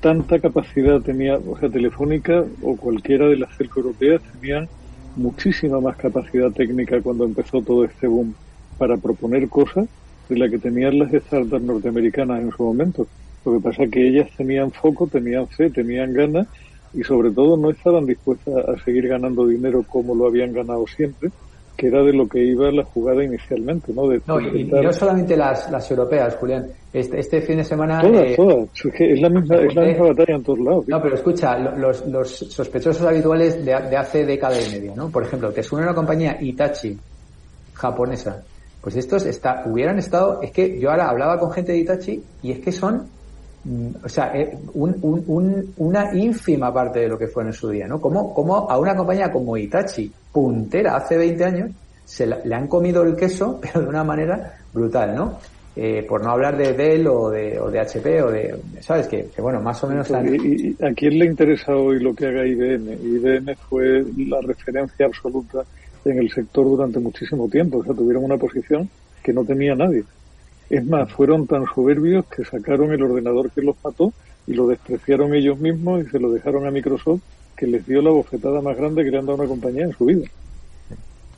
[0.00, 4.70] Tanta capacidad tenía, o sea, Telefónica o cualquiera de las cercos europeas tenían
[5.14, 8.36] muchísima más capacidad técnica cuando empezó todo este boom
[8.76, 9.88] para proponer cosas
[10.28, 13.10] de la que tenían las startups norteamericanas en su momento.
[13.44, 16.48] Lo que pasa es que ellas tenían foco, tenían fe, tenían ganas
[16.92, 21.30] y sobre todo no estaban dispuestas a seguir ganando dinero como lo habían ganado siempre,
[21.76, 24.02] que era de lo que iba la jugada inicialmente, ¿no?
[24.26, 26.66] no, y, no solamente las, las europeas, Julián.
[26.92, 28.00] Este, este fin de semana...
[28.00, 28.68] Todas, eh, todas.
[28.98, 30.88] Es, la misma, es la misma batalla en todos lados.
[30.88, 35.08] No, pero escucha, los, los sospechosos habituales de, de hace década y media, ¿no?
[35.10, 36.98] Por ejemplo, te suena una compañía Itachi,
[37.74, 38.42] japonesa,
[38.80, 42.52] pues estos está, hubieran estado, es que yo ahora hablaba con gente de Itachi y
[42.52, 43.06] es que son,
[44.02, 48.00] o sea, eh, una ínfima parte de lo que fue en su día, ¿no?
[48.00, 51.70] Como, como a una compañía como Itachi, puntera hace 20 años,
[52.04, 55.38] se le han comido el queso, pero de una manera brutal, ¿no?
[55.76, 59.06] Eh, por no hablar de Dell o de, o de HP o de, ¿sabes?
[59.06, 60.10] Que, bueno, más o menos...
[60.10, 62.92] ¿Y, ¿A quién le interesa hoy lo que haga IBM?
[62.92, 65.62] IBM fue la referencia absoluta
[66.04, 67.78] en el sector durante muchísimo tiempo.
[67.78, 68.90] O sea, tuvieron una posición
[69.22, 70.02] que no tenía nadie.
[70.70, 74.12] Es más, fueron tan soberbios que sacaron el ordenador que los mató
[74.46, 77.20] y lo despreciaron ellos mismos y se lo dejaron a Microsoft,
[77.56, 79.92] que les dio la bofetada más grande que le han dado a una compañía en
[79.92, 80.26] su vida.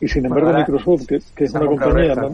[0.00, 2.32] Y sin embargo, Microsoft, que, es una compañía más,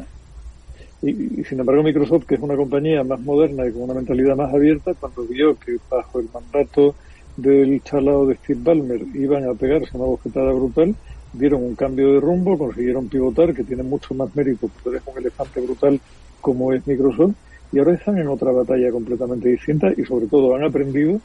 [1.02, 4.52] y, sin embargo Microsoft, que es una compañía más moderna y con una mentalidad más
[4.52, 6.96] abierta, cuando vio que bajo el mandato
[7.36, 10.96] del chalao de Steve Ballmer iban a pegarse una bofetada brutal,
[11.32, 15.18] dieron un cambio de rumbo, consiguieron pivotar, que tiene mucho más mérito porque es un
[15.18, 16.00] elefante brutal
[16.40, 17.34] como es Microsoft,
[17.72, 21.20] y ahora están en otra batalla completamente distinta y sobre todo han aprendido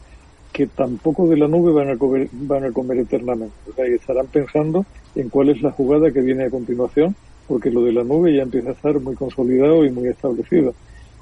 [0.51, 3.55] que tampoco de la nube van a comer, van a comer eternamente.
[3.69, 4.85] O sea, que estarán pensando
[5.15, 7.15] en cuál es la jugada que viene a continuación,
[7.47, 10.75] porque lo de la nube ya empieza a estar muy consolidado y muy establecido.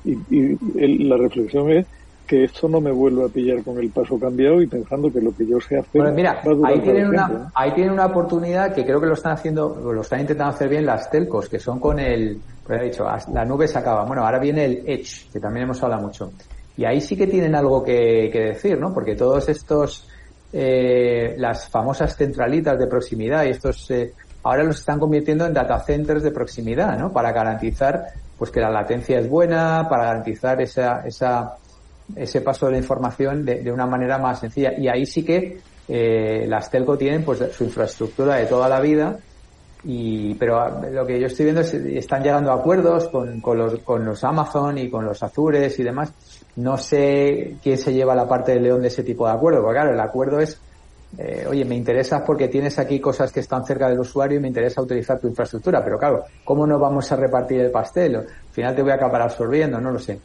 [0.03, 1.85] Y, y la reflexión es
[2.31, 5.35] que esto no me vuelva a pillar con el paso cambiado y pensando que lo
[5.35, 6.01] que yo sé hacer.
[6.01, 9.91] Bueno, mira, ahí tienen, una, ahí tienen una oportunidad que creo que lo están haciendo,
[9.93, 13.45] lo están intentando hacer bien las telcos, que son con el, pues he dicho, la
[13.45, 14.05] nube se acaba.
[14.05, 16.31] Bueno, ahora viene el Edge, que también hemos hablado mucho.
[16.77, 18.93] Y ahí sí que tienen algo que, decir, ¿no?
[18.93, 20.07] Porque todos estos,
[20.53, 25.79] eh, las famosas centralitas de proximidad y estos, eh, ahora los están convirtiendo en data
[25.79, 27.11] centers de proximidad, ¿no?
[27.11, 28.05] Para garantizar,
[28.37, 31.57] pues que la latencia es buena, para garantizar esa, esa,
[32.15, 34.73] ese paso de la información de, de una manera más sencilla.
[34.77, 39.17] Y ahí sí que eh, las telco tienen pues su infraestructura de toda la vida
[39.83, 43.79] y pero lo que yo estoy viendo es están llegando a acuerdos con, con, los,
[43.79, 46.13] con los Amazon y con los Azures y demás.
[46.57, 49.79] No sé quién se lleva la parte del león de ese tipo de acuerdo, porque
[49.79, 50.59] claro, el acuerdo es
[51.17, 54.47] eh, oye, me interesa porque tienes aquí cosas que están cerca del usuario y me
[54.47, 58.15] interesa utilizar tu infraestructura, pero claro, ¿cómo no vamos a repartir el pastel?
[58.15, 60.19] Al final te voy a acabar absorbiendo, no lo sé.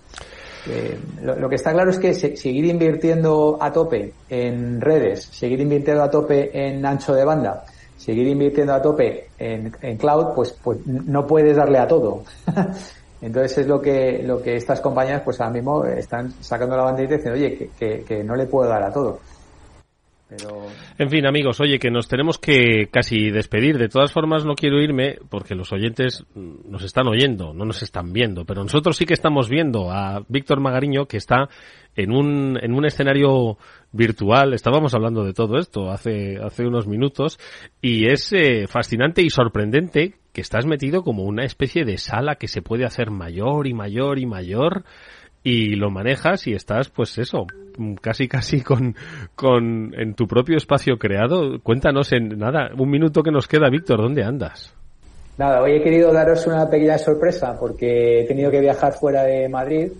[0.68, 5.24] Eh, lo, lo, que está claro es que se, seguir invirtiendo a tope en redes,
[5.24, 7.64] seguir invirtiendo a tope en ancho de banda,
[7.97, 12.22] seguir invirtiendo a tope en, en cloud, pues, pues no puedes darle a todo.
[13.22, 17.14] Entonces es lo que, lo que estas compañías pues ahora mismo están sacando la bandera
[17.14, 19.20] y diciendo, oye, que, que, que no le puedo dar a todo.
[20.28, 20.66] Pero...
[20.99, 23.78] En fin, amigos, oye, que nos tenemos que casi despedir.
[23.78, 28.12] De todas formas, no quiero irme porque los oyentes nos están oyendo, no nos están
[28.12, 28.44] viendo.
[28.44, 31.49] Pero nosotros sí que estamos viendo a Víctor Magariño que está
[31.94, 33.57] en un, en un escenario
[33.97, 34.55] virtual.
[34.55, 37.38] Estábamos hablando de todo esto hace, hace unos minutos
[37.80, 42.49] y es eh, fascinante y sorprendente que estás metido como una especie de sala que
[42.49, 44.84] se puede hacer mayor y mayor y mayor
[45.42, 47.47] y lo manejas y estás, pues eso,
[48.01, 48.97] casi casi con,
[49.34, 51.61] con en tu propio espacio creado.
[51.62, 54.74] Cuéntanos en nada, un minuto que nos queda, Víctor, ¿dónde andas?
[55.38, 59.49] Nada, hoy he querido daros una pequeña sorpresa porque he tenido que viajar fuera de
[59.49, 59.92] Madrid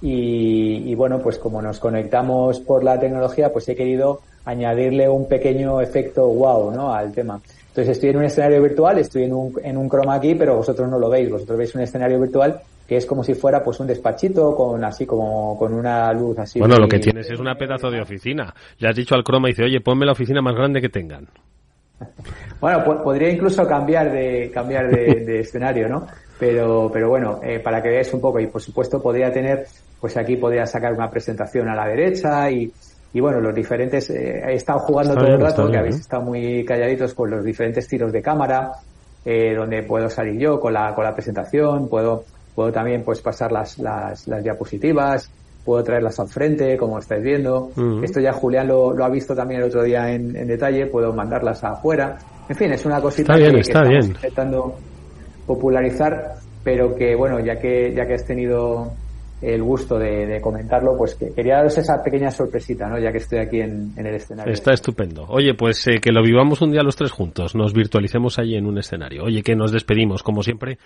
[0.00, 5.28] y, y bueno, pues como nos conectamos por la tecnología, pues he querido añadirle un
[5.28, 6.94] pequeño efecto wow, ¿no?
[6.94, 7.40] Al tema.
[7.68, 10.88] Entonces estoy en un escenario virtual, estoy en un, en un chroma aquí, pero vosotros
[10.88, 13.86] no lo veis, vosotros veis un escenario virtual que es como si fuera pues un
[13.86, 16.58] despachito con así como con una luz así.
[16.58, 18.54] Bueno, lo que tienes es una pedazo de oficina.
[18.78, 21.28] Le has dicho al croma y dice, oye, ponme la oficina más grande que tengan.
[22.60, 26.08] Bueno, podría incluso cambiar de cambiar de, de escenario, ¿no?
[26.38, 29.66] Pero pero bueno, eh, para que veáis un poco y por supuesto podría tener,
[30.00, 32.72] pues aquí podría sacar una presentación a la derecha y
[33.10, 35.96] y bueno, los diferentes, eh, he estado jugando está todo bien, el rato, que habéis
[35.96, 36.00] ¿eh?
[36.00, 38.72] estado muy calladitos con los diferentes tiros de cámara,
[39.24, 42.24] eh, donde puedo salir yo con la, con la presentación, puedo
[42.58, 45.30] Puedo también pues pasar las, las, las diapositivas,
[45.64, 47.66] puedo traerlas al frente, como estáis viendo.
[47.66, 48.04] Uh -huh.
[48.04, 51.12] Esto ya Julián lo, lo, ha visto también el otro día en, en, detalle, puedo
[51.12, 52.18] mandarlas afuera.
[52.48, 54.00] En fin, es una cosita está bien, que, está que bien.
[54.00, 54.74] estamos intentando
[55.48, 58.92] popularizar, pero que bueno, ya que, ya que has tenido
[59.42, 62.98] el gusto de, comentarlo, pues que quería daros esa pequeña sorpresita, ¿no?
[62.98, 64.52] Ya que estoy aquí en, en el escenario.
[64.52, 65.26] Está estupendo.
[65.28, 68.66] Oye, pues eh, que lo vivamos un día los tres juntos, nos virtualicemos allí en
[68.66, 69.24] un escenario.
[69.24, 70.78] Oye, que nos despedimos, como siempre,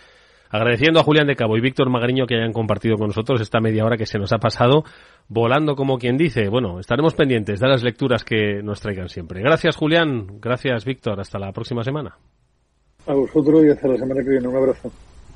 [0.50, 3.84] agradeciendo a Julián de Cabo y Víctor Magariño que hayan compartido con nosotros esta media
[3.84, 4.84] hora que se nos ha pasado
[5.28, 6.48] volando como quien dice.
[6.48, 9.40] Bueno, estaremos pendientes de las lecturas que nos traigan siempre.
[9.40, 12.18] Gracias Julián, gracias Víctor, hasta la próxima semana.
[13.06, 14.48] A vosotros y hasta la semana que viene.
[14.48, 14.90] Un abrazo.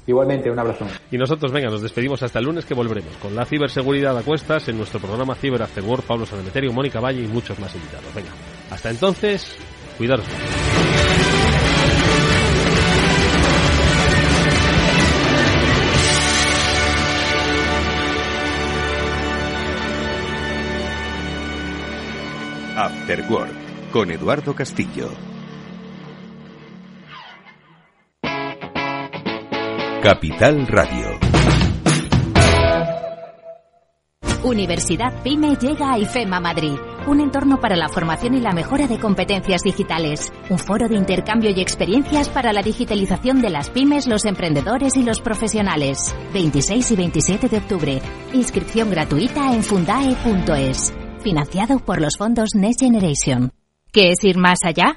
[0.06, 0.86] Igualmente, un abrazo.
[1.10, 4.68] Y nosotros, venga, nos despedimos hasta el lunes que volveremos con la ciberseguridad a cuestas
[4.68, 8.14] en nuestro programa Ciber After Work, Pablo Sanemeterio, Mónica Valle y muchos más invitados.
[8.14, 8.30] Venga,
[8.70, 9.56] hasta entonces,
[9.98, 10.26] cuidaros.
[22.76, 25.35] After Work con Eduardo Castillo.
[30.06, 31.18] Capital Radio.
[34.44, 36.76] Universidad PyME llega a IFEMA Madrid,
[37.08, 41.50] un entorno para la formación y la mejora de competencias digitales, un foro de intercambio
[41.50, 46.14] y experiencias para la digitalización de las pymes, los emprendedores y los profesionales.
[46.32, 48.02] 26 y 27 de octubre.
[48.32, 53.50] Inscripción gratuita en fundae.es financiado por los fondos Next Generation.
[53.90, 54.96] ¿Qué es ir más allá?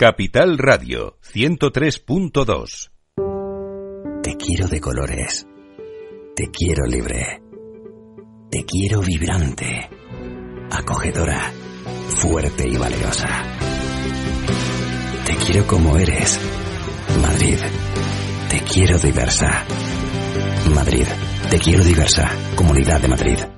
[0.00, 2.90] Capital Radio 103.2
[4.22, 5.44] Te quiero de colores.
[6.36, 7.42] Te quiero libre.
[8.48, 9.90] Te quiero vibrante.
[10.70, 11.52] Acogedora.
[12.10, 13.42] Fuerte y valerosa.
[15.26, 16.38] Te quiero como eres.
[17.20, 17.58] Madrid.
[18.50, 19.64] Te quiero diversa.
[20.76, 21.06] Madrid.
[21.50, 22.30] Te quiero diversa.
[22.54, 23.57] Comunidad de Madrid.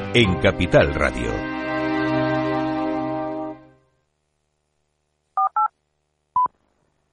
[0.13, 1.50] en Capital Radio.